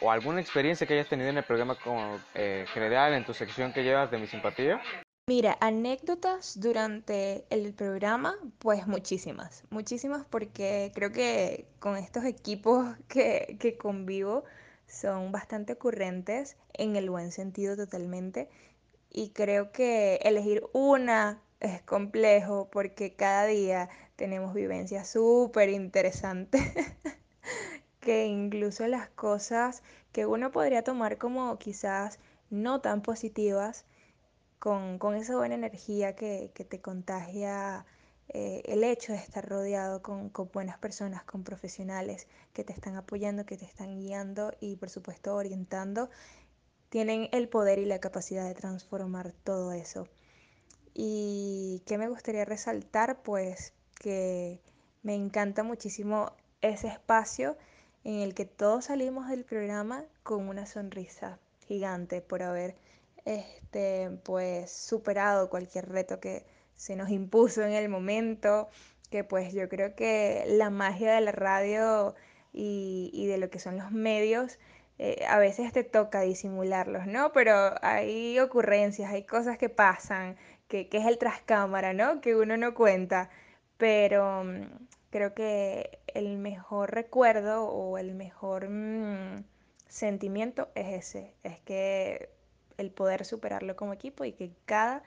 o 0.01 0.11
alguna 0.11 0.41
experiencia 0.41 0.85
que 0.85 0.93
hayas 0.93 1.07
tenido 1.07 1.29
en 1.29 1.37
el 1.37 1.43
programa 1.43 1.75
como, 1.75 2.19
eh, 2.35 2.65
general, 2.73 3.13
en 3.13 3.25
tu 3.25 3.33
sección 3.33 3.73
que 3.73 3.83
llevas 3.83 4.11
de 4.11 4.17
mi 4.17 4.27
simpatía? 4.27 4.81
Mira, 5.29 5.57
anécdotas 5.59 6.59
durante 6.59 7.43
el 7.49 7.73
programa, 7.73 8.35
pues 8.59 8.87
muchísimas, 8.87 9.63
muchísimas 9.69 10.25
porque 10.25 10.91
creo 10.95 11.11
que 11.11 11.65
con 11.79 11.97
estos 11.97 12.23
equipos 12.23 12.85
que, 13.09 13.57
que 13.59 13.77
convivo 13.77 14.45
son 14.87 15.31
bastante 15.31 15.73
ocurrentes 15.73 16.55
en 16.73 16.95
el 16.95 17.09
buen 17.09 17.31
sentido 17.31 17.75
totalmente 17.75 18.49
y 19.09 19.31
creo 19.31 19.71
que 19.71 20.15
elegir 20.23 20.63
una 20.73 21.41
es 21.59 21.81
complejo 21.81 22.69
porque 22.71 23.15
cada 23.15 23.45
día 23.47 23.89
tenemos 24.15 24.53
vivencias 24.53 25.09
súper 25.09 25.69
interesantes. 25.69 26.61
que 28.07 28.25
incluso 28.25 28.87
las 28.87 29.09
cosas 29.09 29.83
que 30.13 30.25
uno 30.25 30.49
podría 30.49 30.81
tomar 30.81 31.17
como 31.17 31.59
quizás 31.59 32.19
no 32.49 32.79
tan 32.79 33.01
positivas, 33.01 33.83
con, 34.59 34.97
esa 35.15 35.35
buena 35.35 35.55
energía 35.55 36.15
que, 36.15 36.49
te 36.69 36.79
contagia 36.79 37.85
eh, 38.29 38.61
el 38.63 38.85
hecho 38.85 39.11
de 39.11 39.17
estar 39.17 39.45
rodeado 39.49 40.01
con, 40.01 40.29
con, 40.29 40.49
buenas 40.53 40.77
personas, 40.77 41.25
con 41.25 41.43
profesionales 41.43 42.29
que 42.53 42.63
te 42.63 42.71
están 42.71 42.95
apoyando, 42.95 43.45
que 43.45 43.57
te 43.57 43.65
están 43.65 43.99
guiando 43.99 44.53
y 44.61 44.77
por 44.77 44.89
supuesto 44.89 45.35
orientando, 45.35 46.09
tienen 46.87 47.27
el 47.33 47.49
poder 47.49 47.77
y 47.77 47.85
la 47.85 47.99
capacidad 47.99 48.45
de 48.47 48.55
transformar 48.55 49.33
todo 49.43 49.73
eso. 49.73 50.07
¿Y 50.93 51.83
qué 51.85 51.97
me 51.97 52.07
gustaría 52.07 52.45
resaltar? 52.45 53.21
Pues 53.21 53.73
que 53.99 54.61
me 55.03 55.13
encanta 55.13 55.63
muchísimo 55.63 56.31
ese 56.61 56.87
espacio 56.87 57.57
en 58.07 58.21
el 58.21 58.33
que 58.33 58.45
todos 58.45 58.85
salimos 58.85 59.27
del 59.27 59.43
programa 59.43 60.05
con 60.23 60.47
una 60.47 60.65
sonrisa 60.65 61.39
gigante 61.67 62.21
por 62.21 62.41
haber 62.41 62.77
este, 63.25 64.09
pues, 64.23 64.71
superado 64.71 65.49
cualquier 65.49 65.89
reto 65.89 66.21
que 66.21 66.45
se 66.77 66.95
nos 66.95 67.09
impuso 67.09 67.63
en 67.63 67.73
el 67.73 67.89
momento, 67.89 68.69
que 69.09 69.25
pues 69.25 69.51
yo 69.53 69.67
creo 69.67 69.93
que 69.93 70.45
la 70.47 70.69
magia 70.69 71.15
de 71.15 71.21
la 71.21 71.33
radio 71.33 72.15
y, 72.53 73.27
de 73.27 73.37
lo 73.37 73.49
que 73.49 73.59
son 73.59 73.77
los 73.77 73.91
medios, 73.91 74.57
eh, 74.99 75.25
a 75.27 75.37
veces 75.37 75.73
te 75.73 75.83
toca 75.83 76.21
disimularlos, 76.21 77.07
¿no? 77.07 77.33
Pero 77.33 77.73
hay 77.81 78.39
ocurrencias, 78.39 79.11
hay 79.11 79.23
cosas 79.23 79.57
que 79.57 79.67
pasan, 79.67 80.37
que, 80.69 80.87
que 80.87 80.99
es 80.99 81.05
el 81.07 81.17
trascámara, 81.17 81.91
¿no? 81.91 82.21
Que 82.21 82.37
uno 82.37 82.55
no 82.55 82.73
cuenta, 82.73 83.29
pero 83.77 84.45
mm, 84.45 84.87
creo 85.09 85.33
que 85.33 85.99
el 86.07 86.37
mejor 86.37 86.93
recuerdo 86.93 87.65
o 87.65 87.97
el 87.97 88.13
mejor 88.13 88.69
mm, 88.69 89.43
sentimiento 89.87 90.69
es 90.75 91.05
ese, 91.05 91.33
es 91.43 91.59
que 91.61 92.29
el 92.77 92.91
poder 92.91 93.25
superarlo 93.25 93.75
como 93.75 93.93
equipo 93.93 94.23
y 94.25 94.33
que 94.33 94.51
cada, 94.65 95.03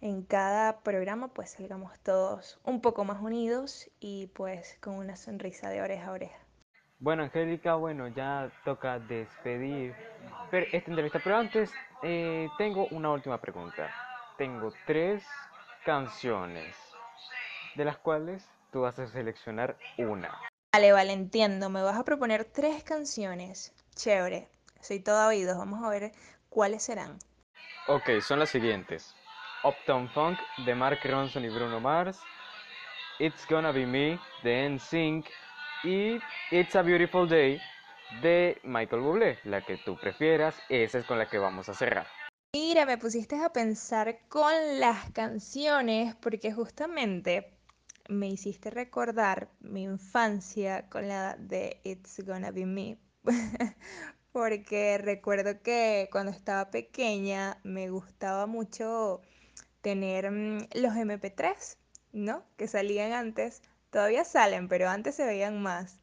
en 0.00 0.22
cada 0.22 0.80
programa 0.80 1.28
pues 1.28 1.50
salgamos 1.50 1.98
todos 2.00 2.58
un 2.64 2.80
poco 2.80 3.04
más 3.04 3.20
unidos 3.20 3.90
y 4.00 4.28
pues 4.28 4.78
con 4.80 4.94
una 4.94 5.16
sonrisa 5.16 5.70
de 5.70 5.82
oreja 5.82 6.08
a 6.08 6.12
oreja. 6.12 6.38
Bueno, 6.98 7.24
Angélica, 7.24 7.74
bueno, 7.74 8.08
ya 8.08 8.50
toca 8.64 8.98
despedir 8.98 9.94
esta 10.72 10.90
entrevista, 10.90 11.20
pero 11.22 11.36
antes 11.36 11.70
eh, 12.02 12.48
tengo 12.56 12.86
una 12.92 13.10
última 13.10 13.38
pregunta. 13.38 13.90
Tengo 14.38 14.72
tres 14.86 15.22
canciones, 15.84 16.74
de 17.74 17.84
las 17.84 17.98
cuales 17.98 18.48
tú 18.74 18.80
vas 18.80 18.98
a 18.98 19.06
seleccionar 19.06 19.76
una. 19.98 20.36
Vale, 20.74 20.90
vale, 20.90 21.12
entiendo. 21.12 21.70
Me 21.70 21.80
vas 21.80 21.96
a 21.96 22.04
proponer 22.04 22.44
tres 22.44 22.82
canciones. 22.82 23.72
Chévere. 23.94 24.48
Soy 24.80 24.98
todo 24.98 25.28
oídos. 25.28 25.56
Vamos 25.56 25.84
a 25.84 25.88
ver 25.88 26.10
cuáles 26.50 26.82
serán. 26.82 27.16
Ok, 27.86 28.18
son 28.20 28.40
las 28.40 28.50
siguientes. 28.50 29.14
Uptown 29.62 30.08
Funk 30.08 30.40
de 30.66 30.74
Mark 30.74 30.98
Ronson 31.04 31.44
y 31.44 31.50
Bruno 31.50 31.78
Mars. 31.78 32.18
It's 33.20 33.46
Gonna 33.48 33.70
Be 33.70 33.86
Me 33.86 34.18
de 34.42 34.70
NSYNC. 34.70 35.24
Y 35.84 36.20
It's 36.50 36.74
a 36.74 36.82
Beautiful 36.82 37.28
Day 37.28 37.60
de 38.22 38.60
Michael 38.64 39.02
Bublé. 39.02 39.38
La 39.44 39.64
que 39.64 39.76
tú 39.76 39.96
prefieras, 39.96 40.60
esa 40.68 40.98
es 40.98 41.04
con 41.04 41.18
la 41.18 41.30
que 41.30 41.38
vamos 41.38 41.68
a 41.68 41.74
cerrar. 41.74 42.08
Mira, 42.56 42.86
me 42.86 42.98
pusiste 42.98 43.36
a 43.36 43.50
pensar 43.50 44.18
con 44.28 44.52
las 44.80 45.12
canciones 45.12 46.16
porque 46.16 46.52
justamente 46.52 47.53
me 48.08 48.28
hiciste 48.28 48.70
recordar 48.70 49.48
mi 49.60 49.82
infancia 49.82 50.88
con 50.88 51.08
la 51.08 51.36
de 51.36 51.80
It's 51.84 52.24
Gonna 52.24 52.50
Be 52.50 52.66
Me. 52.66 52.98
Porque 54.32 54.98
recuerdo 54.98 55.62
que 55.62 56.08
cuando 56.10 56.32
estaba 56.32 56.70
pequeña 56.70 57.58
me 57.62 57.88
gustaba 57.90 58.46
mucho 58.46 59.20
tener 59.80 60.30
mm, 60.30 60.68
los 60.74 60.94
MP3, 60.94 61.76
¿no? 62.12 62.44
Que 62.56 62.66
salían 62.68 63.12
antes. 63.12 63.62
Todavía 63.90 64.24
salen, 64.24 64.68
pero 64.68 64.88
antes 64.88 65.14
se 65.14 65.24
veían 65.24 65.62
más. 65.62 66.00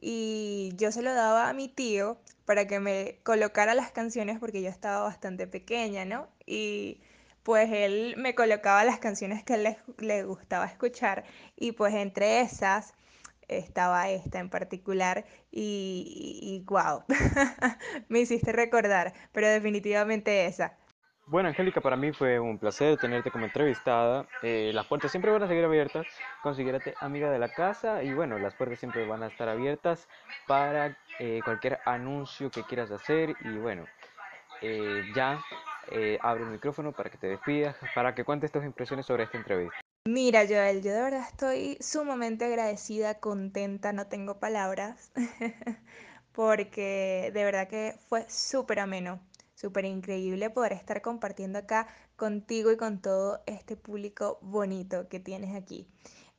Y 0.00 0.72
yo 0.76 0.92
se 0.92 1.02
lo 1.02 1.12
daba 1.14 1.48
a 1.48 1.52
mi 1.52 1.68
tío 1.68 2.18
para 2.44 2.66
que 2.66 2.80
me 2.80 3.20
colocara 3.24 3.74
las 3.74 3.92
canciones 3.92 4.38
porque 4.38 4.62
yo 4.62 4.68
estaba 4.68 5.02
bastante 5.02 5.46
pequeña, 5.46 6.04
¿no? 6.04 6.28
Y 6.46 7.00
pues 7.42 7.70
él 7.72 8.14
me 8.16 8.34
colocaba 8.34 8.84
las 8.84 8.98
canciones 8.98 9.42
que 9.44 9.54
él 9.54 9.76
le, 9.98 10.22
gustaba 10.24 10.66
escuchar 10.66 11.24
y 11.56 11.72
pues 11.72 11.94
entre 11.94 12.40
esas 12.40 12.94
estaba 13.48 14.08
esta 14.10 14.38
en 14.38 14.48
particular 14.48 15.26
y, 15.50 16.64
wow, 16.66 17.04
me 18.08 18.20
hiciste 18.20 18.52
recordar, 18.52 19.12
pero 19.32 19.48
definitivamente 19.48 20.46
esa. 20.46 20.78
Bueno, 21.26 21.48
Angélica, 21.48 21.80
para 21.80 21.96
mí 21.96 22.12
fue 22.12 22.40
un 22.40 22.58
placer 22.58 22.98
tenerte 22.98 23.30
como 23.30 23.44
entrevistada. 23.44 24.26
Eh, 24.42 24.72
las 24.74 24.86
puertas 24.86 25.10
siempre 25.10 25.30
van 25.30 25.42
a 25.42 25.48
seguir 25.48 25.64
abiertas. 25.64 26.06
Considérate 26.42 26.94
amiga 27.00 27.30
de 27.30 27.38
la 27.38 27.48
casa 27.48 28.02
y 28.02 28.12
bueno, 28.12 28.38
las 28.38 28.54
puertas 28.54 28.80
siempre 28.80 29.06
van 29.06 29.22
a 29.22 29.28
estar 29.28 29.48
abiertas 29.48 30.08
para 30.46 30.96
eh, 31.20 31.40
cualquier 31.44 31.78
anuncio 31.84 32.50
que 32.50 32.64
quieras 32.64 32.90
hacer 32.90 33.36
y 33.40 33.56
bueno, 33.56 33.86
eh, 34.62 35.04
ya 35.14 35.40
eh, 35.90 36.18
abre 36.22 36.44
el 36.44 36.50
micrófono 36.50 36.92
para 36.92 37.10
que 37.10 37.18
te 37.18 37.26
despidas, 37.28 37.76
para 37.94 38.14
que 38.14 38.24
cuentes 38.24 38.52
tus 38.52 38.64
impresiones 38.64 39.06
sobre 39.06 39.24
esta 39.24 39.38
entrevista. 39.38 39.76
Mira, 40.04 40.46
Joel, 40.48 40.82
yo 40.82 40.92
de 40.92 41.00
verdad 41.00 41.26
estoy 41.28 41.78
sumamente 41.80 42.44
agradecida, 42.44 43.20
contenta, 43.20 43.92
no 43.92 44.08
tengo 44.08 44.40
palabras, 44.40 45.12
porque 46.32 47.30
de 47.32 47.44
verdad 47.44 47.68
que 47.68 47.96
fue 48.08 48.28
súper 48.28 48.80
ameno, 48.80 49.20
súper 49.54 49.84
increíble 49.84 50.50
poder 50.50 50.72
estar 50.72 51.02
compartiendo 51.02 51.60
acá 51.60 51.86
contigo 52.16 52.72
y 52.72 52.76
con 52.76 53.00
todo 53.00 53.42
este 53.46 53.76
público 53.76 54.38
bonito 54.42 55.08
que 55.08 55.20
tienes 55.20 55.54
aquí. 55.54 55.88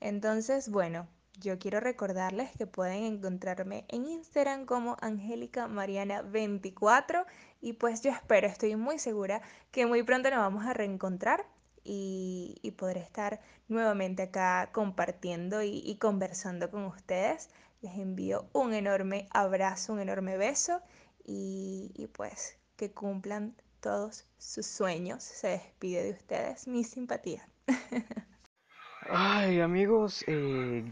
Entonces, 0.01 0.69
bueno, 0.69 1.07
yo 1.39 1.59
quiero 1.59 1.79
recordarles 1.79 2.51
que 2.57 2.67
pueden 2.67 3.03
encontrarme 3.03 3.85
en 3.87 4.05
Instagram 4.05 4.65
como 4.65 4.97
Angélica 5.01 5.67
Mariana 5.67 6.21
24 6.21 7.25
y 7.61 7.73
pues 7.73 8.01
yo 8.01 8.11
espero, 8.11 8.47
estoy 8.47 8.75
muy 8.75 8.99
segura 8.99 9.41
que 9.71 9.85
muy 9.85 10.03
pronto 10.03 10.29
nos 10.29 10.39
vamos 10.39 10.65
a 10.65 10.73
reencontrar 10.73 11.45
y, 11.83 12.55
y 12.61 12.71
poder 12.71 12.97
estar 12.97 13.41
nuevamente 13.67 14.23
acá 14.23 14.69
compartiendo 14.71 15.61
y, 15.63 15.95
conversando 15.99 16.69
con 16.69 16.85
ustedes. 16.85 17.49
Les 17.81 17.97
envío 17.97 18.47
un 18.53 18.73
enorme 18.73 19.27
abrazo, 19.31 19.93
un 19.93 19.99
enorme 19.99 20.37
beso 20.37 20.81
y, 21.25 21.91
y 21.95 22.07
pues 22.07 22.57
que 22.77 22.91
cumplan 22.91 23.55
todos 23.81 24.25
sus 24.37 24.65
sueños. 24.65 25.23
Se 25.23 25.49
despide 25.49 26.03
de 26.03 26.11
ustedes 26.11 26.67
mi 26.67 26.83
simpatía. 26.83 27.47
Ay, 29.09 29.59
amigos, 29.59 30.23
eh, 30.27 30.89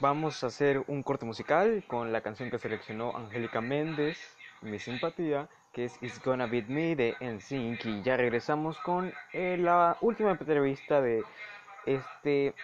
vamos 0.00 0.42
a 0.42 0.48
hacer 0.48 0.82
un 0.86 1.02
corte 1.02 1.24
musical 1.24 1.84
con 1.86 2.12
la 2.12 2.20
canción 2.20 2.50
que 2.50 2.58
seleccionó 2.58 3.16
Angélica 3.16 3.60
Méndez, 3.60 4.36
Mi 4.62 4.78
Simpatía, 4.78 5.48
que 5.72 5.84
es 5.84 6.02
It's 6.02 6.22
Gonna 6.22 6.46
Beat 6.46 6.68
Me 6.68 6.96
de 6.96 7.14
NSYNC. 7.20 8.02
Ya 8.02 8.16
regresamos 8.16 8.78
con 8.78 9.12
eh, 9.32 9.56
la 9.58 9.96
última 10.00 10.32
entrevista 10.32 11.00
de 11.00 11.22
este, 11.84 12.54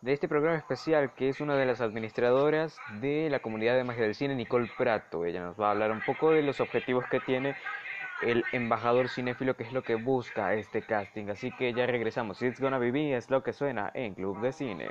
de 0.00 0.12
este 0.12 0.28
programa 0.28 0.56
especial, 0.56 1.12
que 1.14 1.28
es 1.28 1.40
una 1.40 1.56
de 1.56 1.66
las 1.66 1.80
administradoras 1.80 2.76
de 3.00 3.28
la 3.30 3.40
comunidad 3.40 3.76
de 3.76 3.84
magia 3.84 4.02
del 4.02 4.14
cine, 4.14 4.34
Nicole 4.34 4.70
Prato. 4.76 5.24
Ella 5.24 5.42
nos 5.42 5.58
va 5.58 5.68
a 5.68 5.70
hablar 5.72 5.90
un 5.90 6.02
poco 6.02 6.30
de 6.30 6.42
los 6.42 6.60
objetivos 6.60 7.04
que 7.10 7.20
tiene 7.20 7.56
el 8.22 8.44
embajador 8.52 9.08
cinéfilo, 9.08 9.56
que 9.56 9.64
es 9.64 9.72
lo 9.72 9.82
que 9.82 9.94
busca 9.94 10.54
este 10.54 10.82
casting. 10.82 11.28
Así 11.30 11.50
que 11.52 11.72
ya 11.72 11.86
regresamos. 11.86 12.42
It's 12.42 12.60
Gonna 12.60 12.78
Be 12.78 12.92
Me 12.92 13.16
es 13.16 13.30
lo 13.30 13.42
que 13.42 13.52
suena 13.52 13.90
en 13.94 14.14
Club 14.14 14.40
de 14.40 14.52
Cine. 14.52 14.90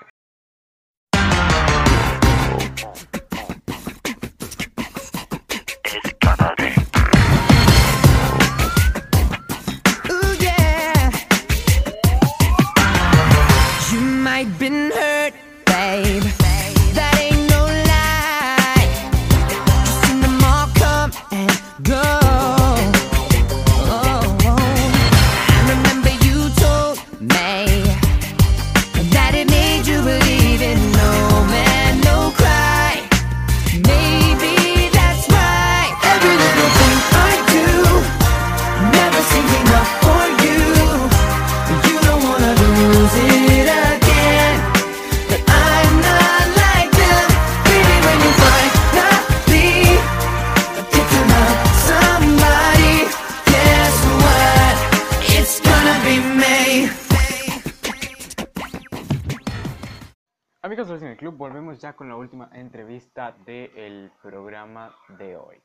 Del 63.31 64.11
programa 64.21 64.95
de 65.17 65.37
hoy. 65.37 65.61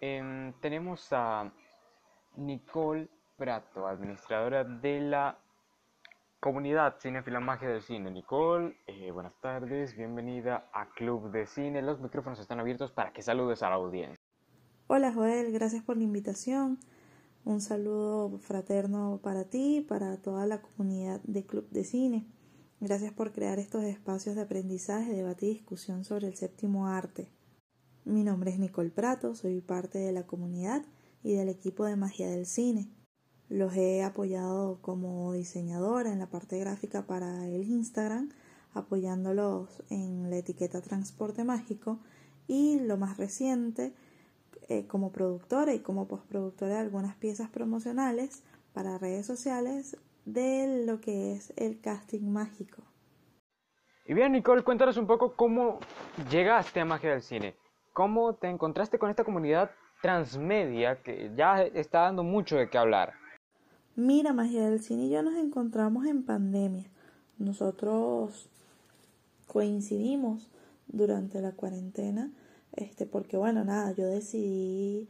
Em, 0.00 0.52
tenemos 0.60 1.12
a 1.12 1.50
Nicole 2.36 3.08
Prato, 3.36 3.86
administradora 3.86 4.64
de 4.64 5.00
la 5.00 5.38
comunidad 6.40 6.96
Cinefila 7.00 7.40
Magia 7.40 7.68
del 7.68 7.82
Cine. 7.82 8.10
Nicole, 8.10 8.76
eh, 8.86 9.10
buenas 9.10 9.34
tardes, 9.40 9.96
bienvenida 9.96 10.68
a 10.72 10.88
Club 10.90 11.30
de 11.30 11.46
Cine. 11.46 11.82
Los 11.82 12.00
micrófonos 12.00 12.38
están 12.38 12.60
abiertos 12.60 12.92
para 12.92 13.12
que 13.12 13.22
saludes 13.22 13.62
a 13.62 13.70
la 13.70 13.76
audiencia. 13.76 14.22
Hola 14.86 15.12
Joel, 15.12 15.52
gracias 15.52 15.82
por 15.82 15.96
la 15.96 16.04
invitación. 16.04 16.78
Un 17.44 17.60
saludo 17.60 18.38
fraterno 18.38 19.20
para 19.22 19.44
ti 19.44 19.84
para 19.88 20.20
toda 20.20 20.46
la 20.46 20.60
comunidad 20.60 21.20
de 21.24 21.44
Club 21.46 21.68
de 21.70 21.84
Cine. 21.84 22.26
Gracias 22.78 23.14
por 23.14 23.32
crear 23.32 23.58
estos 23.58 23.84
espacios 23.84 24.36
de 24.36 24.42
aprendizaje, 24.42 25.14
debate 25.14 25.46
y 25.46 25.54
discusión 25.54 26.04
sobre 26.04 26.26
el 26.26 26.34
séptimo 26.34 26.88
arte. 26.88 27.26
Mi 28.04 28.22
nombre 28.22 28.50
es 28.50 28.58
Nicole 28.58 28.90
Prato, 28.90 29.34
soy 29.34 29.62
parte 29.62 29.98
de 29.98 30.12
la 30.12 30.26
comunidad 30.26 30.84
y 31.22 31.32
del 31.32 31.48
equipo 31.48 31.86
de 31.86 31.96
magia 31.96 32.28
del 32.28 32.44
cine. 32.44 32.90
Los 33.48 33.74
he 33.76 34.02
apoyado 34.02 34.82
como 34.82 35.32
diseñadora 35.32 36.12
en 36.12 36.18
la 36.18 36.28
parte 36.28 36.58
gráfica 36.58 37.06
para 37.06 37.48
el 37.48 37.64
Instagram, 37.64 38.28
apoyándolos 38.74 39.82
en 39.88 40.28
la 40.28 40.36
etiqueta 40.36 40.82
Transporte 40.82 41.44
Mágico 41.44 41.98
y 42.46 42.78
lo 42.80 42.98
más 42.98 43.16
reciente 43.16 43.94
eh, 44.68 44.86
como 44.86 45.12
productora 45.12 45.72
y 45.72 45.78
como 45.78 46.08
postproductora 46.08 46.74
de 46.74 46.80
algunas 46.80 47.16
piezas 47.16 47.48
promocionales 47.48 48.42
para 48.74 48.98
redes 48.98 49.24
sociales 49.24 49.96
de 50.26 50.84
lo 50.84 51.00
que 51.00 51.32
es 51.32 51.52
el 51.56 51.80
casting 51.80 52.28
mágico. 52.30 52.82
Y 54.04 54.14
bien, 54.14 54.32
Nicole, 54.32 54.62
cuéntanos 54.62 54.96
un 54.98 55.06
poco 55.06 55.34
cómo 55.34 55.78
llegaste 56.30 56.80
a 56.80 56.84
Magia 56.84 57.10
del 57.10 57.22
Cine. 57.22 57.54
¿Cómo 57.92 58.34
te 58.34 58.48
encontraste 58.48 58.98
con 58.98 59.08
esta 59.08 59.24
comunidad 59.24 59.70
transmedia 60.02 61.02
que 61.02 61.32
ya 61.34 61.62
está 61.62 62.00
dando 62.00 62.22
mucho 62.22 62.56
de 62.56 62.68
qué 62.68 62.76
hablar? 62.76 63.14
Mira, 63.94 64.32
Magia 64.32 64.68
del 64.68 64.80
Cine 64.80 65.06
y 65.06 65.10
yo 65.10 65.22
nos 65.22 65.34
encontramos 65.34 66.06
en 66.06 66.24
pandemia. 66.24 66.90
Nosotros 67.38 68.48
coincidimos 69.46 70.50
durante 70.86 71.40
la 71.40 71.52
cuarentena, 71.52 72.30
este, 72.72 73.06
porque 73.06 73.36
bueno, 73.36 73.64
nada, 73.64 73.92
yo 73.92 74.06
decidí 74.06 75.08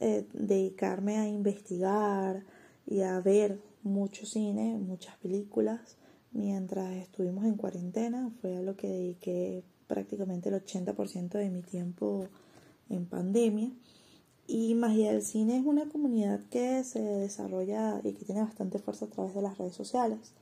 eh, 0.00 0.26
dedicarme 0.32 1.18
a 1.18 1.26
investigar 1.26 2.44
y 2.86 3.02
a 3.02 3.20
ver 3.20 3.58
mucho 3.86 4.26
cine, 4.26 4.78
muchas 4.78 5.16
películas. 5.16 5.96
Mientras 6.32 6.92
estuvimos 6.96 7.44
en 7.44 7.54
cuarentena, 7.54 8.30
fue 8.40 8.56
a 8.56 8.62
lo 8.62 8.76
que 8.76 8.88
dediqué 8.88 9.64
prácticamente 9.86 10.48
el 10.48 10.56
80% 10.56 11.30
de 11.38 11.50
mi 11.50 11.62
tiempo 11.62 12.28
en 12.90 13.06
pandemia. 13.06 13.70
Y 14.46 14.74
Magia 14.74 15.12
del 15.12 15.22
Cine 15.22 15.58
es 15.58 15.66
una 15.66 15.88
comunidad 15.88 16.40
que 16.50 16.84
se 16.84 17.00
desarrolla 17.00 18.00
y 18.04 18.12
que 18.12 18.24
tiene 18.24 18.42
bastante 18.42 18.78
fuerza 18.78 19.06
a 19.06 19.08
través 19.08 19.34
de 19.34 19.42
las 19.42 19.58
redes 19.58 19.74
sociales. 19.74 20.34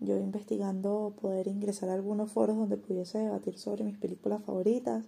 Yo 0.00 0.18
investigando 0.18 1.14
poder 1.20 1.46
ingresar 1.46 1.88
a 1.88 1.94
algunos 1.94 2.32
foros 2.32 2.56
donde 2.56 2.76
pudiese 2.76 3.18
debatir 3.18 3.56
sobre 3.58 3.84
mis 3.84 3.96
películas 3.98 4.42
favoritas 4.42 5.04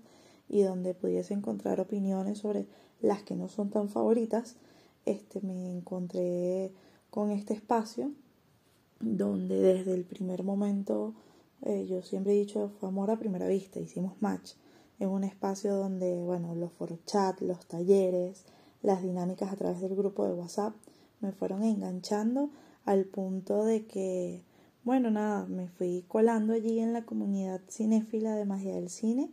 y 0.49 0.63
donde 0.63 0.95
pudiese 0.95 1.35
encontrar 1.35 1.81
opiniones 1.81 2.39
sobre 2.39 2.67
las 3.01 3.23
que 3.25 3.35
no 3.35 3.49
son 3.49 3.71
tan 3.71 3.89
favoritas, 3.89 4.55
este 5.05 5.41
me 5.41 5.73
encontré 5.73 6.71
con 7.15 7.31
este 7.31 7.55
espacio 7.55 8.11
donde 8.99 9.61
desde 9.61 9.95
el 9.95 10.03
primer 10.03 10.43
momento, 10.43 11.15
eh, 11.63 11.87
yo 11.89 12.03
siempre 12.03 12.33
he 12.33 12.41
dicho, 12.41 12.73
fue 12.81 12.89
amor 12.89 13.13
a 13.13 13.21
primera 13.21 13.47
vista, 13.47 13.79
hicimos 13.79 14.21
match. 14.21 14.55
en 14.99 15.11
un 15.11 15.23
espacio 15.23 15.77
donde, 15.77 16.17
bueno, 16.25 16.57
los 16.57 16.73
foros 16.73 16.99
chat, 17.07 17.41
los 17.41 17.67
talleres, 17.67 18.45
las 18.83 19.01
dinámicas 19.01 19.53
a 19.53 19.57
través 19.57 19.81
del 19.81 19.95
grupo 19.95 20.27
de 20.27 20.33
WhatsApp 20.33 20.75
me 21.21 21.31
fueron 21.31 21.63
enganchando 21.63 22.51
al 22.85 23.05
punto 23.05 23.65
de 23.65 23.87
que, 23.87 24.43
bueno, 24.83 25.13
nada, 25.13 25.47
me 25.47 25.69
fui 25.69 26.05
colando 26.09 26.53
allí 26.53 26.81
en 26.81 26.93
la 26.93 27.05
comunidad 27.05 27.61
cinéfila 27.69 28.35
de 28.35 28.45
magia 28.45 28.75
del 28.75 28.91
cine 28.91 29.31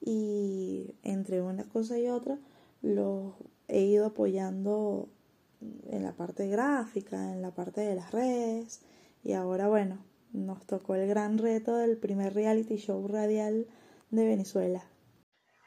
y 0.00 0.94
entre 1.02 1.42
una 1.42 1.64
cosa 1.64 1.98
y 1.98 2.08
otra 2.08 2.38
los 2.80 3.34
he 3.66 3.82
ido 3.82 4.06
apoyando 4.06 5.10
en 5.60 6.02
la 6.02 6.12
parte 6.12 6.46
gráfica, 6.48 7.32
en 7.32 7.42
la 7.42 7.50
parte 7.50 7.80
de 7.80 7.94
las 7.94 8.12
redes 8.12 8.84
y 9.24 9.32
ahora 9.32 9.68
bueno, 9.68 9.98
nos 10.32 10.66
tocó 10.66 10.94
el 10.94 11.08
gran 11.08 11.38
reto 11.38 11.76
del 11.76 11.96
primer 11.96 12.34
reality 12.34 12.76
show 12.76 13.06
radial 13.08 13.66
de 14.10 14.24
Venezuela. 14.24 14.82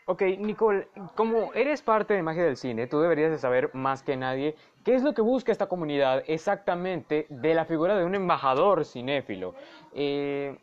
Ok, 0.07 0.23
Nicole, 0.39 0.87
como 1.15 1.53
eres 1.53 1.81
parte 1.81 2.13
de 2.13 2.23
Magia 2.23 2.43
del 2.43 2.57
Cine, 2.57 2.87
tú 2.87 2.99
deberías 2.99 3.31
de 3.31 3.37
saber 3.37 3.69
más 3.73 4.03
que 4.03 4.17
nadie 4.17 4.55
qué 4.83 4.95
es 4.95 5.03
lo 5.03 5.13
que 5.13 5.21
busca 5.21 5.51
esta 5.51 5.67
comunidad 5.67 6.23
exactamente 6.27 7.27
de 7.29 7.53
la 7.53 7.65
figura 7.65 7.95
de 7.95 8.03
un 8.03 8.15
embajador 8.15 8.83
cinéfilo. 8.83 9.53
Eh, 9.93 10.57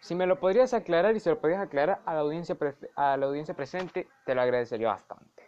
si 0.00 0.14
me 0.14 0.26
lo 0.26 0.38
podrías 0.38 0.74
aclarar 0.74 1.16
y 1.16 1.20
se 1.20 1.30
lo 1.30 1.40
podrías 1.40 1.62
aclarar 1.62 2.00
a 2.04 2.14
la 2.14 2.20
audiencia, 2.20 2.56
a 2.96 3.16
la 3.16 3.26
audiencia 3.26 3.54
presente, 3.54 4.08
te 4.24 4.34
lo 4.34 4.42
agradecería 4.42 4.88
bastante. 4.88 5.44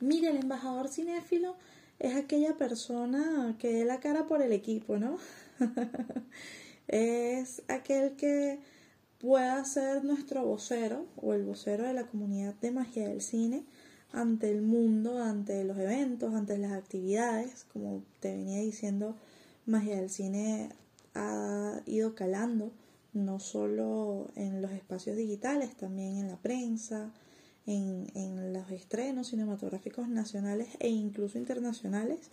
Mira, 0.00 0.30
el 0.30 0.36
embajador 0.36 0.88
cinéfilo 0.88 1.56
es 1.98 2.16
aquella 2.16 2.56
persona 2.56 3.56
que 3.58 3.72
dé 3.72 3.84
la 3.84 4.00
cara 4.00 4.26
por 4.26 4.42
el 4.42 4.52
equipo, 4.52 4.98
¿no? 4.98 5.18
es 6.88 7.62
aquel 7.68 8.16
que 8.16 8.60
pueda 9.18 9.64
ser 9.64 10.04
nuestro 10.04 10.44
vocero 10.44 11.06
o 11.16 11.34
el 11.34 11.44
vocero 11.44 11.84
de 11.84 11.94
la 11.94 12.06
comunidad 12.06 12.54
de 12.54 12.70
magia 12.70 13.08
del 13.08 13.20
cine 13.20 13.64
ante 14.12 14.50
el 14.50 14.62
mundo, 14.62 15.22
ante 15.22 15.64
los 15.64 15.76
eventos, 15.78 16.34
ante 16.34 16.56
las 16.56 16.72
actividades. 16.72 17.66
Como 17.72 18.02
te 18.20 18.36
venía 18.36 18.60
diciendo, 18.60 19.16
magia 19.66 19.96
del 19.96 20.10
cine 20.10 20.70
ha 21.14 21.80
ido 21.86 22.14
calando 22.14 22.70
no 23.12 23.40
solo 23.40 24.28
en 24.36 24.62
los 24.62 24.70
espacios 24.70 25.16
digitales, 25.16 25.76
también 25.76 26.18
en 26.18 26.28
la 26.28 26.36
prensa, 26.36 27.10
en, 27.68 28.10
en 28.14 28.52
los 28.52 28.70
estrenos 28.70 29.28
cinematográficos 29.28 30.08
nacionales 30.08 30.68
e 30.80 30.88
incluso 30.88 31.38
internacionales. 31.38 32.30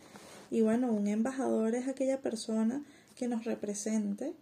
Y 0.50 0.62
bueno, 0.62 0.92
un 0.92 1.08
embajador 1.08 1.76
es 1.76 1.88
aquella 1.88 2.22
persona 2.22 2.82
que 3.16 3.28
nos 3.28 3.44
represente 3.44 4.34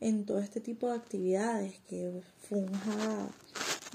en 0.00 0.26
todo 0.26 0.40
este 0.40 0.60
tipo 0.60 0.88
de 0.88 0.96
actividades, 0.96 1.78
que 1.88 2.20
funja 2.48 3.28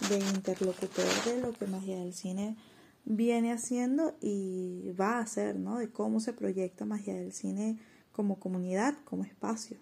de 0.09 0.19
interlocutor 0.19 1.05
de 1.25 1.41
lo 1.41 1.53
que 1.53 1.67
Magia 1.67 1.99
del 1.99 2.13
Cine 2.13 2.55
viene 3.03 3.51
haciendo 3.51 4.15
y 4.21 4.91
va 4.99 5.17
a 5.17 5.19
hacer, 5.19 5.57
¿no? 5.57 5.77
De 5.77 5.89
cómo 5.89 6.19
se 6.19 6.33
proyecta 6.33 6.85
Magia 6.85 7.13
del 7.13 7.33
Cine 7.33 7.77
como 8.11 8.39
comunidad, 8.39 8.95
como 9.03 9.23
espacio. 9.25 9.77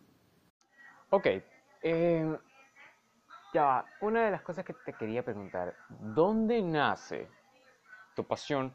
Ok, 1.10 1.28
eh, 1.84 2.38
ya 3.56 3.86
una 4.02 4.26
de 4.26 4.32
las 4.32 4.42
cosas 4.42 4.66
que 4.66 4.74
te 4.74 4.92
quería 4.92 5.24
preguntar, 5.24 5.74
¿dónde 6.14 6.62
nace 6.62 7.30
tu 8.14 8.26
pasión 8.28 8.74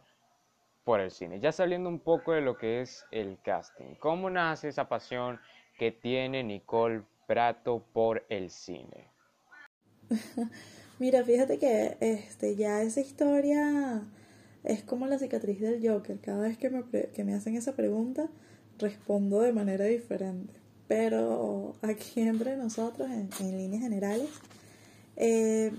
por 0.84 1.00
el 1.00 1.10
cine? 1.10 1.38
Ya 1.38 1.52
saliendo 1.52 1.90
un 1.90 1.98
poco 2.00 2.32
de 2.32 2.40
lo 2.40 2.56
que 2.56 2.80
es 2.80 3.04
el 3.10 3.38
casting, 3.44 3.96
¿cómo 3.96 4.30
nace 4.30 4.68
esa 4.68 4.88
pasión 4.88 5.38
que 5.78 5.92
tiene 5.92 6.42
Nicole 6.42 7.02
Prato 7.26 7.84
por 7.92 8.24
el 8.30 8.48
cine? 8.48 9.10
Mira, 10.98 11.24
fíjate 11.24 11.58
que 11.58 11.98
este, 12.00 12.56
ya 12.56 12.80
esa 12.80 13.00
historia 13.00 14.02
es 14.64 14.82
como 14.82 15.06
la 15.06 15.18
cicatriz 15.18 15.60
del 15.60 15.86
Joker. 15.86 16.18
Cada 16.20 16.40
vez 16.40 16.56
que 16.56 16.70
me, 16.70 16.84
que 16.88 17.22
me 17.22 17.34
hacen 17.34 17.54
esa 17.54 17.76
pregunta, 17.76 18.30
respondo 18.78 19.42
de 19.42 19.52
manera 19.52 19.84
diferente. 19.84 20.54
Pero 20.88 21.76
aquí 21.82 22.22
entre 22.22 22.56
nosotros, 22.56 23.08
en, 23.10 23.30
líneas 23.56 23.82
generales, 23.82 24.28
eh, 25.22 25.70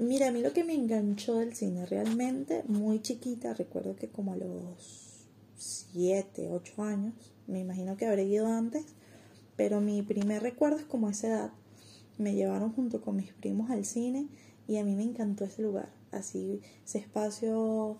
mira, 0.00 0.28
a 0.28 0.32
mí 0.32 0.40
lo 0.40 0.54
que 0.54 0.64
me 0.64 0.72
enganchó 0.72 1.40
del 1.40 1.54
cine 1.54 1.84
realmente, 1.84 2.64
muy 2.66 3.02
chiquita, 3.02 3.52
recuerdo 3.52 3.94
que 3.94 4.08
como 4.08 4.32
a 4.32 4.36
los 4.36 5.26
7, 5.58 6.48
8 6.50 6.82
años, 6.82 7.12
me 7.46 7.60
imagino 7.60 7.98
que 7.98 8.06
habré 8.06 8.24
ido 8.24 8.46
antes, 8.46 8.86
pero 9.54 9.82
mi 9.82 10.00
primer 10.00 10.42
recuerdo 10.42 10.78
es 10.78 10.86
como 10.86 11.10
esa 11.10 11.28
edad. 11.28 11.52
Me 12.16 12.34
llevaron 12.34 12.72
junto 12.72 13.02
con 13.02 13.16
mis 13.16 13.34
primos 13.34 13.70
al 13.70 13.84
cine 13.84 14.28
y 14.66 14.78
a 14.78 14.84
mí 14.84 14.96
me 14.96 15.02
encantó 15.02 15.44
ese 15.44 15.60
lugar, 15.60 15.90
así, 16.10 16.62
ese 16.86 16.96
espacio, 16.96 17.98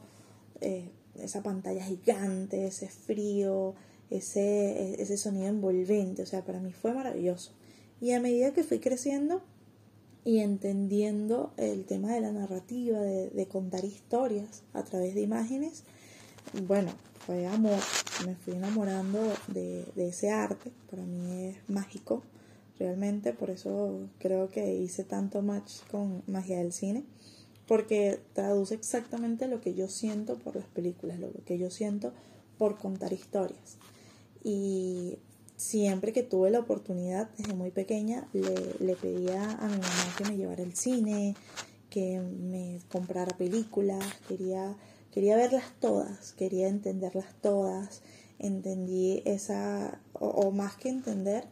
eh, 0.62 0.88
esa 1.16 1.42
pantalla 1.42 1.84
gigante, 1.84 2.66
ese 2.66 2.88
frío, 2.88 3.74
ese, 4.08 5.02
ese 5.02 5.18
sonido 5.18 5.48
envolvente, 5.48 6.22
o 6.22 6.26
sea, 6.26 6.42
para 6.42 6.58
mí 6.58 6.72
fue 6.72 6.94
maravilloso. 6.94 7.52
Y 8.00 8.12
a 8.12 8.20
medida 8.20 8.54
que 8.54 8.64
fui 8.64 8.78
creciendo 8.78 9.42
y 10.26 10.40
entendiendo 10.40 11.52
el 11.56 11.84
tema 11.84 12.12
de 12.12 12.20
la 12.20 12.32
narrativa, 12.32 13.00
de, 13.00 13.46
contar 13.46 13.84
historias 13.84 14.64
a 14.72 14.82
través 14.82 15.14
de 15.14 15.20
imágenes, 15.20 15.84
bueno, 16.66 16.90
fue 17.24 17.46
amor, 17.46 17.78
me 18.26 18.34
fui 18.34 18.54
enamorando 18.54 19.20
de, 19.46 19.84
de 19.94 20.08
ese 20.08 20.32
arte, 20.32 20.72
para 20.90 21.04
mí 21.04 21.44
es 21.44 21.70
mágico, 21.70 22.24
realmente, 22.76 23.34
por 23.34 23.50
eso 23.50 24.00
creo 24.18 24.48
que 24.48 24.74
hice 24.74 25.04
tanto 25.04 25.42
match 25.42 25.74
con 25.92 26.24
magia 26.26 26.58
del 26.58 26.72
cine, 26.72 27.04
porque 27.68 28.18
traduce 28.32 28.74
exactamente 28.74 29.46
lo 29.46 29.60
que 29.60 29.74
yo 29.74 29.86
siento 29.86 30.40
por 30.40 30.56
las 30.56 30.66
películas, 30.66 31.20
lo 31.20 31.30
que 31.44 31.56
yo 31.56 31.70
siento 31.70 32.12
por 32.58 32.78
contar 32.78 33.12
historias. 33.12 33.78
Y 34.42 35.18
siempre 35.56 36.12
que 36.12 36.22
tuve 36.22 36.50
la 36.50 36.60
oportunidad, 36.60 37.30
desde 37.36 37.54
muy 37.54 37.70
pequeña, 37.70 38.28
le, 38.32 38.54
le 38.78 38.96
pedía 38.96 39.52
a 39.52 39.66
mi 39.68 39.78
mamá 39.78 40.14
que 40.16 40.24
me 40.24 40.36
llevara 40.36 40.62
al 40.62 40.74
cine, 40.74 41.34
que 41.90 42.20
me 42.20 42.80
comprara 42.90 43.36
películas, 43.36 44.04
quería, 44.28 44.76
quería 45.12 45.36
verlas 45.36 45.64
todas, 45.80 46.32
quería 46.32 46.68
entenderlas 46.68 47.34
todas. 47.40 48.02
Entendí 48.38 49.22
esa, 49.24 49.98
o, 50.12 50.50
más 50.50 50.76
que 50.76 50.90
entender, 50.90 51.44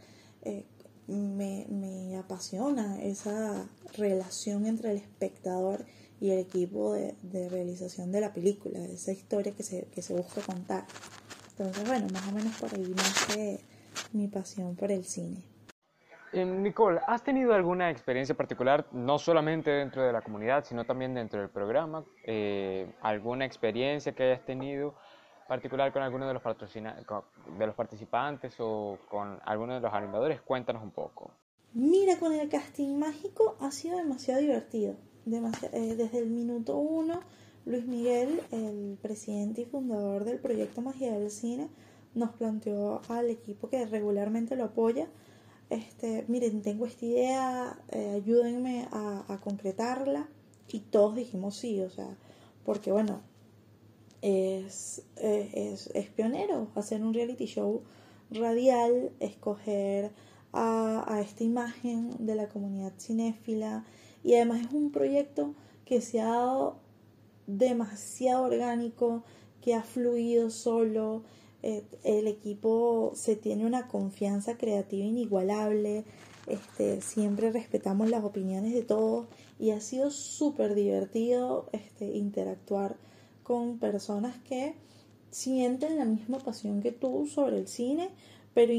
eh, 0.43 0.67
me, 1.07 1.67
me, 1.71 2.19
apasiona 2.19 3.03
esa 3.03 3.71
relación 3.97 4.67
entre 4.67 4.91
el 4.91 4.99
espectador 4.99 5.87
y 6.21 6.31
el 6.31 6.41
equipo 6.41 6.93
de, 6.93 7.15
de 7.23 7.49
realización 7.49 8.13
de 8.13 8.21
la 8.21 8.35
película, 8.35 8.85
esa 8.85 9.13
historia 9.13 9.55
que 9.55 9.63
se, 9.63 9.87
que 9.95 10.03
se 10.03 10.13
busca 10.13 10.43
contar. 10.43 10.87
Entonces, 11.57 11.87
bueno, 11.87 12.07
más 12.13 12.29
o 12.29 12.33
menos 12.33 12.55
por 12.57 12.75
ahí 12.75 12.93
nace 12.95 13.61
mi 14.15 14.29
pasión 14.29 14.77
por 14.77 14.91
el 14.91 15.05
cine. 15.05 15.45
Em, 16.33 16.63
Nicole, 16.63 17.01
¿has 17.07 17.23
tenido 17.23 17.55
alguna 17.55 17.91
experiencia 17.91 18.35
particular, 18.35 18.87
no 18.93 19.19
solamente 19.19 19.71
dentro 19.71 20.03
de 20.03 20.13
la 20.13 20.23
comunidad, 20.23 20.65
sino 20.65 20.85
también 20.85 21.15
dentro 21.15 21.41
del 21.41 21.49
programa? 21.49 22.05
Eh, 22.25 22.91
¿Alguna 23.03 23.45
experiencia 23.45 24.13
que 24.13 24.25
hayas 24.25 24.45
tenido 24.45 24.95
particular 25.47 25.93
con 25.93 26.03
alguno 26.03 26.27
de 26.27 26.35
los, 26.35 26.43
de 26.43 27.67
los 27.67 27.75
participantes 27.77 28.55
o 28.59 28.99
con 29.09 29.39
alguno 29.45 29.75
de 29.75 29.81
los 29.81 29.93
animadores? 29.93 30.41
Cuéntanos 30.41 30.83
un 30.83 30.91
poco. 30.91 31.31
Mira, 31.73 32.19
con 32.19 32.33
el 32.33 32.49
casting 32.49 32.99
mágico 32.99 33.57
ha 33.61 33.71
sido 33.71 33.99
demasiado 33.99 34.41
divertido. 34.41 34.97
Eh, 35.27 35.95
desde 35.97 36.19
el 36.19 36.31
minuto 36.31 36.77
uno 36.77 37.21
Luis 37.67 37.87
Miguel, 37.87 38.43
el 38.51 38.99
presidente 39.01 39.63
y 39.63 39.65
fundador 39.65 40.25
del 40.25 40.39
proyecto 40.39 40.83
Magia 40.83 41.19
del 41.19 41.31
Cine, 41.31 41.71
nos 42.15 42.31
planteó 42.31 43.03
al 43.09 43.31
equipo 43.31 43.69
que 43.69 43.85
regularmente 43.87 44.57
lo 44.57 44.65
apoya, 44.65 45.09
este, 45.71 46.25
miren, 46.29 46.63
tengo 46.63 46.87
esta 46.87 47.05
idea, 47.05 47.79
eh, 47.91 48.13
ayúdenme 48.17 48.87
a, 48.93 49.41
concretarla. 49.43 50.29
Y 50.69 50.81
todos 50.81 51.15
dijimos 51.15 51.57
sí, 51.57 51.81
o 51.81 51.91
sea, 51.91 52.17
porque 52.65 52.91
bueno, 52.91 53.21
es, 54.23 55.03
es, 55.17 55.89
es, 55.89 56.09
pionero 56.11 56.69
hacer 56.75 57.03
un 57.03 57.13
reality 57.15 57.47
show 57.47 57.83
radial, 58.31 59.13
escoger 59.21 60.11
a, 60.53 61.05
a 61.13 61.21
esta 61.21 61.45
imagen 61.45 62.15
de 62.19 62.35
la 62.35 62.49
comunidad 62.49 62.93
cinéfila 62.99 63.85
y 64.23 64.35
además 64.35 64.63
es 64.63 64.73
un 64.73 64.91
proyecto 64.91 65.55
que 65.85 66.01
se 66.01 66.21
ha 66.21 66.29
dado 66.29 66.77
demasiado 67.47 68.45
orgánico, 68.45 69.23
que 69.61 69.75
ha 69.75 69.83
fluido 69.83 70.51
solo. 70.51 71.23
Eh, 71.67 71.83
el 72.05 72.27
equipo 72.27 73.13
se 73.15 73.37
tiene 73.37 73.65
una 73.65 73.89
confianza 73.89 74.59
creativa 74.59 75.03
inigualable. 75.03 76.05
Este, 76.47 77.01
siempre 77.01 77.51
respetamos 77.53 78.11
las 78.11 78.23
opiniones 78.23 78.75
de 78.75 78.83
todos 78.83 79.29
y 79.59 79.71
ha 79.71 79.81
sido 79.81 80.11
súper 80.11 80.75
divertido 80.75 81.71
este, 81.73 82.05
interactuar 82.05 82.97
con 83.43 83.79
personas 83.79 84.37
que 84.47 84.75
sienten 85.31 85.97
la 85.97 86.05
misma 86.05 86.39
pasión 86.39 86.83
que 86.83 86.93
tú 86.93 87.27
sobre 87.27 87.57
el 87.57 87.67
cine, 87.67 88.11
pero 88.53 88.75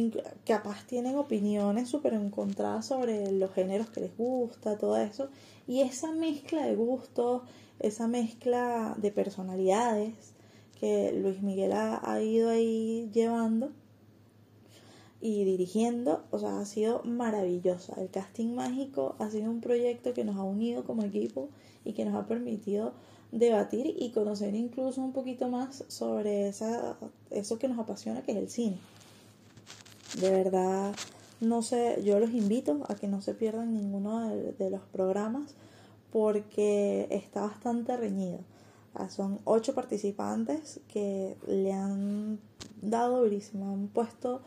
capaz 0.46 0.86
tienen 0.86 1.16
opiniones 1.16 1.90
súper 1.90 2.14
encontradas 2.14 2.86
sobre 2.86 3.32
los 3.32 3.52
géneros 3.52 3.90
que 3.90 4.02
les 4.02 4.16
gusta, 4.16 4.78
todo 4.78 4.98
eso. 4.98 5.30
Y 5.66 5.82
esa 5.82 6.12
mezcla 6.12 6.68
de 6.68 6.76
gustos, 6.76 7.42
esa 7.80 8.08
mezcla 8.08 8.96
de 9.00 9.10
personalidades 9.10 10.36
que 10.80 11.12
Luis 11.14 11.42
Miguel 11.42 11.72
ha, 11.74 12.22
ido 12.22 12.50
ahí 12.50 13.10
llevando 13.14 13.72
y 15.22 15.44
dirigiendo, 15.44 16.24
o 16.32 16.40
sea, 16.40 16.60
ha 16.60 16.66
sido 16.66 17.02
maravillosa. 17.04 18.00
El 18.00 18.10
casting 18.10 18.54
mágico 18.54 19.16
ha 19.20 19.30
sido 19.30 19.50
un 19.50 19.62
proyecto 19.62 20.14
que 20.14 20.24
nos 20.24 20.38
ha 20.38 20.44
unido 20.44 20.84
como 20.84 21.04
equipo 21.04 21.50
y 21.84 21.94
que 21.94 22.06
nos 22.06 22.16
ha 22.16 22.28
permitido 22.28 22.94
debatir 23.32 23.96
y 23.98 24.12
conocer 24.12 24.56
incluso 24.56 25.02
un 25.02 25.14
poquito 25.14 25.50
más 25.50 25.84
sobre 25.88 26.48
esa, 26.48 26.98
eso 27.32 27.58
que 27.58 27.68
nos 27.68 27.80
apasiona, 27.80 28.22
que 28.22 28.34
es 28.34 28.38
el 28.38 28.50
cine. 28.50 28.78
De 30.20 30.30
verdad, 30.30 30.96
no 31.42 31.62
sé, 31.62 32.02
yo 32.04 32.20
los 32.20 32.32
invito 32.32 32.86
a 32.88 32.96
que 32.96 33.08
no 33.08 33.22
se 33.22 33.34
pierdan 33.34 33.74
ninguno 33.74 34.30
de 34.30 34.70
los 34.70 34.82
programas 34.82 35.56
porque 36.12 37.08
está 37.12 37.42
bastante 37.42 37.98
reñido. 37.98 38.40
Ah, 38.98 39.10
son 39.10 39.42
ocho 39.44 39.76
participantes 39.76 40.80
que 40.88 41.36
le 41.48 41.74
han 41.74 42.40
dado 42.82 43.24
durísimo, 43.24 43.74
han 43.74 43.90
puesto 43.90 44.42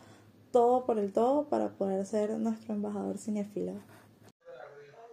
todo 0.51 0.85
por 0.85 0.97
el 0.97 1.13
todo 1.13 1.47
para 1.49 1.69
poder 1.69 2.03
ser 2.05 2.31
nuestro 2.31 2.73
embajador 2.73 3.19
cinefilo. 3.19 3.73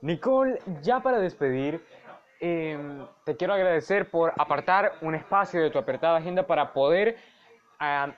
Nicole, 0.01 0.59
ya 0.83 1.01
para 1.01 1.19
despedir, 1.19 1.83
em, 2.41 3.07
te 3.25 3.37
quiero 3.37 3.53
agradecer 3.53 4.11
por 4.11 4.33
apartar 4.39 4.93
un 5.03 5.15
espacio 5.15 5.63
de 5.63 5.71
tu 5.71 5.79
apretada 5.79 6.17
agenda 6.17 6.47
para 6.47 6.73
poder 6.73 7.17
a 7.79 8.15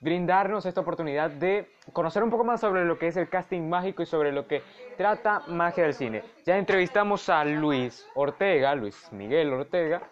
brindarnos 0.00 0.64
esta 0.66 0.80
oportunidad 0.80 1.30
de 1.30 1.68
conocer 1.92 2.22
un 2.22 2.30
poco 2.30 2.44
más 2.44 2.60
sobre 2.60 2.84
lo 2.84 2.96
que 2.96 3.08
es 3.08 3.16
el 3.16 3.28
casting 3.28 3.68
mágico 3.68 4.02
y 4.02 4.06
sobre 4.06 4.30
lo 4.30 4.46
que 4.46 4.62
trata 4.96 5.40
Magia 5.48 5.84
del 5.84 5.94
Cine. 5.94 6.22
Ya 6.46 6.56
entrevistamos 6.56 7.28
a 7.28 7.44
Luis 7.44 8.06
Ortega, 8.14 8.76
Luis 8.76 9.10
Miguel 9.12 9.52
Ortega, 9.52 10.02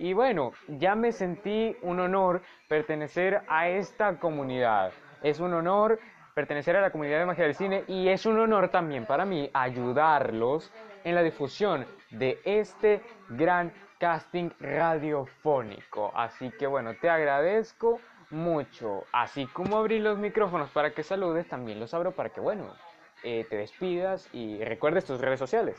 y 0.00 0.14
bueno, 0.14 0.52
ya 0.66 0.94
me 0.94 1.12
sentí 1.12 1.76
un 1.82 2.00
honor 2.00 2.40
pertenecer 2.68 3.42
a 3.48 3.68
esta 3.68 4.18
comunidad. 4.18 4.92
Es 5.22 5.40
un 5.40 5.52
honor 5.52 6.00
pertenecer 6.32 6.74
a 6.74 6.80
la 6.80 6.90
comunidad 6.90 7.18
de 7.18 7.26
Magia 7.26 7.44
del 7.44 7.54
Cine 7.54 7.84
y 7.86 8.08
es 8.08 8.24
un 8.24 8.40
honor 8.40 8.70
también 8.70 9.04
para 9.04 9.26
mí 9.26 9.50
ayudarlos 9.52 10.72
en 11.04 11.14
la 11.14 11.22
difusión 11.22 11.84
de 12.12 12.40
este 12.46 13.02
gran 13.28 13.74
casting 13.98 14.48
radiofónico. 14.58 16.12
Así 16.14 16.50
que 16.58 16.66
bueno, 16.66 16.94
te 16.94 17.10
agradezco 17.10 18.00
mucho. 18.30 19.04
Así 19.12 19.46
como 19.48 19.76
abrí 19.76 19.98
los 19.98 20.16
micrófonos 20.16 20.70
para 20.70 20.92
que 20.92 21.02
saludes, 21.02 21.46
también 21.46 21.78
los 21.78 21.92
abro 21.92 22.12
para 22.12 22.30
que, 22.30 22.40
bueno, 22.40 22.74
eh, 23.22 23.46
te 23.50 23.56
despidas 23.56 24.30
y 24.32 24.64
recuerdes 24.64 25.04
tus 25.04 25.20
redes 25.20 25.38
sociales. 25.38 25.76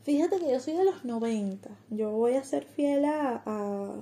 Fíjate 0.02 0.38
que 0.38 0.52
yo 0.52 0.60
soy 0.60 0.74
de 0.74 0.84
los 0.84 1.04
90. 1.04 1.68
Yo 1.90 2.12
voy 2.12 2.34
a 2.34 2.44
ser 2.44 2.64
fiel 2.64 3.04
a, 3.04 3.42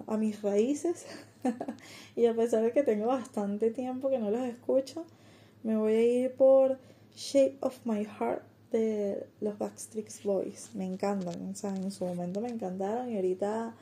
a, 0.06 0.16
mis 0.18 0.42
raíces. 0.42 1.26
y 2.16 2.26
a 2.26 2.34
pesar 2.34 2.62
de 2.62 2.72
que 2.72 2.82
tengo 2.82 3.06
bastante 3.06 3.70
tiempo 3.70 4.10
que 4.10 4.18
no 4.18 4.30
los 4.30 4.42
escucho, 4.42 5.04
me 5.62 5.76
voy 5.76 5.92
a 5.92 6.02
ir 6.02 6.32
por 6.34 6.78
Shape 7.14 7.58
of 7.60 7.78
My 7.84 8.04
Heart 8.04 8.42
de 8.70 9.26
los 9.40 9.56
Backstreet 9.56 10.22
Boys. 10.24 10.74
Me 10.74 10.84
encantan. 10.84 11.50
O 11.50 11.54
sea, 11.54 11.70
en 11.70 11.90
su 11.90 12.04
momento 12.04 12.40
me 12.40 12.48
encantaron 12.48 13.08
y 13.08 13.16
ahorita 13.16 13.74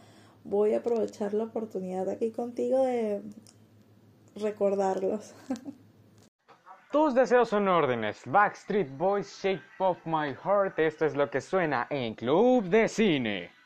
voy 0.45 0.75
a 0.75 0.79
aprovechar 0.79 1.35
la 1.35 1.45
oportunidad 1.45 2.09
aquí 2.09 2.31
contigo 2.31 2.85
de 2.85 3.23
recordarlos. 4.37 5.35
Tus 6.93 7.15
deseos 7.15 7.49
son 7.49 7.69
órdenes. 7.69 8.21
Backstreet 8.27 8.95
Boys, 8.99 9.41
Shape 9.43 9.63
of 9.79 9.99
My 10.05 10.35
Heart. 10.35 10.79
Esto 10.79 11.07
es 11.07 11.17
lo 11.17 11.31
que 11.31 11.41
suena 11.41 11.87
en 11.89 12.15
Club 12.15 12.65
de 12.65 12.87
Cine. 12.87 13.62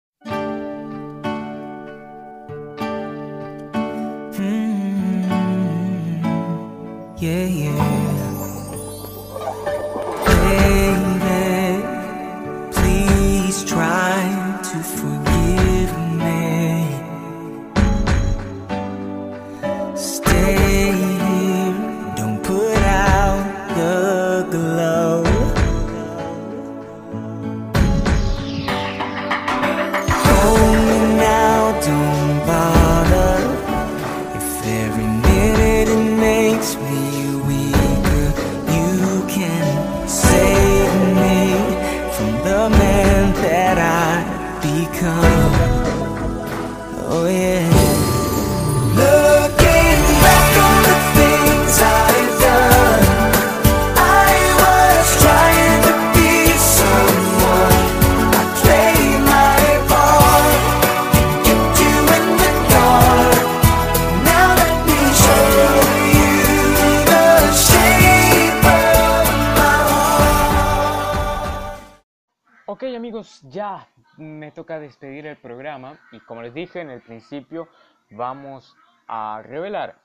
Dije 76.57 76.81
en 76.81 76.89
el 76.89 77.03
principio 77.03 77.69
vamos 78.11 78.75
a 79.07 79.43
revelar 79.45 79.99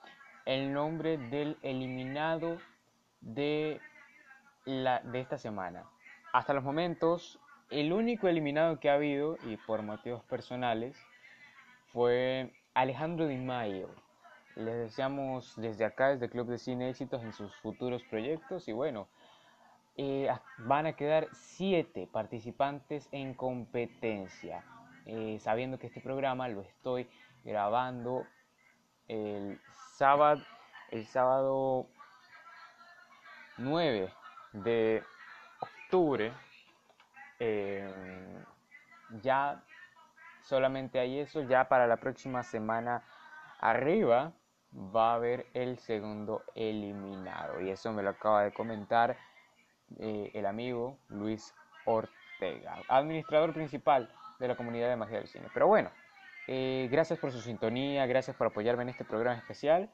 el 0.45 0.73
nombre 0.73 1.17
del 1.17 1.57
eliminado 1.61 2.57
de, 3.21 3.79
la, 4.65 4.99
de 4.99 5.21
esta 5.21 5.37
semana. 5.37 5.85
Hasta 6.33 6.53
los 6.53 6.63
momentos, 6.63 7.39
el 7.69 7.93
único 7.93 8.27
eliminado 8.27 8.79
que 8.81 8.89
ha 8.89 8.95
habido, 8.95 9.37
y 9.45 9.55
por 9.55 9.81
motivos 9.81 10.23
personales, 10.25 10.97
fue 11.93 12.51
Alejandro 12.73 13.27
Di 13.27 13.37
Mayo. 13.37 13.89
Les 14.55 14.75
deseamos 14.75 15.53
desde 15.55 15.85
acá, 15.85 16.09
desde 16.09 16.29
Club 16.29 16.47
de 16.47 16.57
Cine, 16.57 16.89
éxitos 16.89 17.23
en 17.23 17.31
sus 17.31 17.55
futuros 17.61 18.03
proyectos 18.03 18.67
y 18.67 18.73
bueno, 18.73 19.07
eh, 19.95 20.27
van 20.57 20.85
a 20.85 20.93
quedar 20.93 21.29
siete 21.31 22.09
participantes 22.11 23.07
en 23.13 23.33
competencia. 23.33 24.65
Eh, 25.05 25.39
sabiendo 25.39 25.79
que 25.79 25.87
este 25.87 26.01
programa 26.01 26.47
lo 26.47 26.61
estoy 26.61 27.09
grabando 27.43 28.25
el 29.07 29.59
sábado, 29.95 30.41
el 30.91 31.05
sábado 31.05 31.87
9 33.57 34.13
de 34.53 35.03
octubre. 35.59 36.31
Eh, 37.39 38.43
ya 39.21 39.63
solamente 40.43 40.99
hay 40.99 41.19
eso, 41.19 41.41
ya 41.41 41.67
para 41.67 41.87
la 41.87 41.97
próxima 41.97 42.43
semana 42.43 43.03
arriba 43.59 44.33
va 44.73 45.11
a 45.11 45.15
haber 45.15 45.47
el 45.53 45.79
segundo 45.79 46.43
eliminado. 46.55 47.59
Y 47.61 47.69
eso 47.69 47.91
me 47.91 48.03
lo 48.03 48.11
acaba 48.11 48.43
de 48.43 48.53
comentar 48.53 49.17
eh, 49.99 50.31
el 50.33 50.45
amigo 50.45 50.97
Luis 51.09 51.53
Ortega, 51.85 52.77
administrador 52.87 53.53
principal 53.53 54.09
de 54.41 54.47
la 54.49 54.55
comunidad 54.55 54.89
de 54.89 54.95
magia 54.97 55.19
del 55.19 55.27
cine. 55.27 55.47
Pero 55.53 55.67
bueno, 55.67 55.91
eh, 56.47 56.89
gracias 56.91 57.19
por 57.19 57.31
su 57.31 57.39
sintonía, 57.39 58.05
gracias 58.07 58.35
por 58.35 58.47
apoyarme 58.47 58.83
en 58.83 58.89
este 58.89 59.05
programa 59.05 59.37
especial 59.37 59.89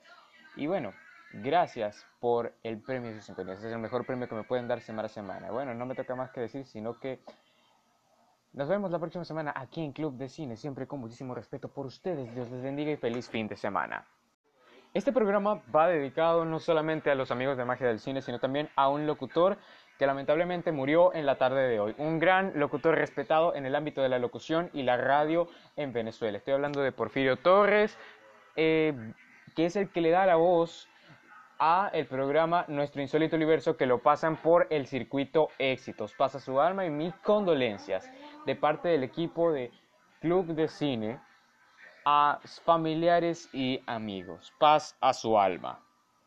y 0.56 0.66
bueno, 0.66 0.94
gracias 1.34 2.06
por 2.20 2.54
el 2.64 2.82
premio 2.82 3.12
de 3.12 3.20
su 3.20 3.26
sintonía. 3.28 3.54
Ese 3.54 3.68
es 3.68 3.74
el 3.74 3.80
mejor 3.80 4.06
premio 4.06 4.28
que 4.28 4.36
me 4.36 4.44
pueden 4.44 4.68
dar 4.68 4.82
semana 4.82 5.08
a 5.08 5.10
semana. 5.10 5.52
Bueno, 5.52 5.74
no 5.74 5.86
me 5.86 5.94
toca 5.94 6.16
más 6.16 6.32
que 6.32 6.42
decir, 6.42 6.66
sino 6.66 7.00
que 7.00 7.20
Nos 8.54 8.68
vemos 8.70 8.90
la 8.90 8.98
próxima 8.98 9.24
semana 9.24 9.54
aquí 9.56 9.84
en 9.84 9.92
Club 9.92 10.18
de 10.18 10.30
Cine, 10.30 10.56
siempre 10.56 10.88
con 10.88 11.00
muchísimo 11.00 11.36
respeto 11.36 11.68
por 11.68 11.86
ustedes. 11.86 12.34
Dios 12.34 12.50
les 12.50 12.64
bendiga 12.64 12.92
y 12.92 12.98
feliz 12.98 13.30
fin 13.30 13.48
de 13.48 13.56
semana. 13.56 14.08
Este 14.94 15.12
programa 15.12 15.62
va 15.76 15.90
dedicado 15.90 16.44
no 16.44 16.58
solamente 16.58 17.12
a 17.12 17.16
los 17.16 17.30
amigos 17.30 17.58
de 17.58 17.66
Magia 17.66 17.88
del 17.88 18.00
Cine, 18.00 18.22
sino 18.22 18.40
también 18.40 18.70
a 18.76 18.90
un 18.90 19.06
locutor 19.06 19.58
que 19.98 20.06
lamentablemente 20.06 20.72
murió 20.72 21.14
en 21.14 21.26
la 21.26 21.38
tarde 21.38 21.68
de 21.68 21.80
hoy. 21.80 21.96
Un 21.98 22.20
gran 22.20 22.54
locutor 22.56 22.96
respetado 22.96 23.56
en 23.56 23.66
el 23.66 23.76
ámbito 23.76 24.02
de 24.02 24.10
la 24.10 24.20
locución 24.20 24.70
y 24.74 24.84
la 24.84 24.98
radio 24.98 25.48
en 25.76 25.94
Venezuela. 25.94 26.38
Estoy 26.38 26.54
hablando 26.54 26.82
de 26.82 26.92
Porfirio 26.92 27.38
Torres, 27.38 27.98
eh, 28.56 28.94
que 29.56 29.66
es 29.66 29.76
el 29.76 29.90
que 29.90 30.02
le 30.02 30.12
da 30.12 30.26
la 30.26 30.36
voz 30.36 30.88
a 31.60 31.90
el 31.94 32.06
programa 32.06 32.66
Nuestro 32.68 33.02
Insólito 33.02 33.36
Universo 33.36 33.78
que 33.78 33.88
lo 33.88 34.00
pasan 34.00 34.38
por 34.38 34.68
el 34.70 34.86
circuito 34.86 35.50
Éxitos. 35.58 36.14
Pasa 36.14 36.40
su 36.40 36.60
alma 36.62 36.86
y 36.86 36.90
mis 36.90 37.14
condolencias 37.16 38.10
de 38.46 38.56
parte 38.56 38.90
del 38.90 39.04
equipo 39.04 39.52
de 39.52 39.72
Club 40.22 40.48
de 40.48 40.68
Cine 40.68 41.20
a 42.06 42.40
familiares 42.64 43.50
y 43.54 43.82
amigos. 43.88 44.54
Paz 44.60 44.96
a 45.02 45.14
su 45.14 45.38
alma. 45.40 45.87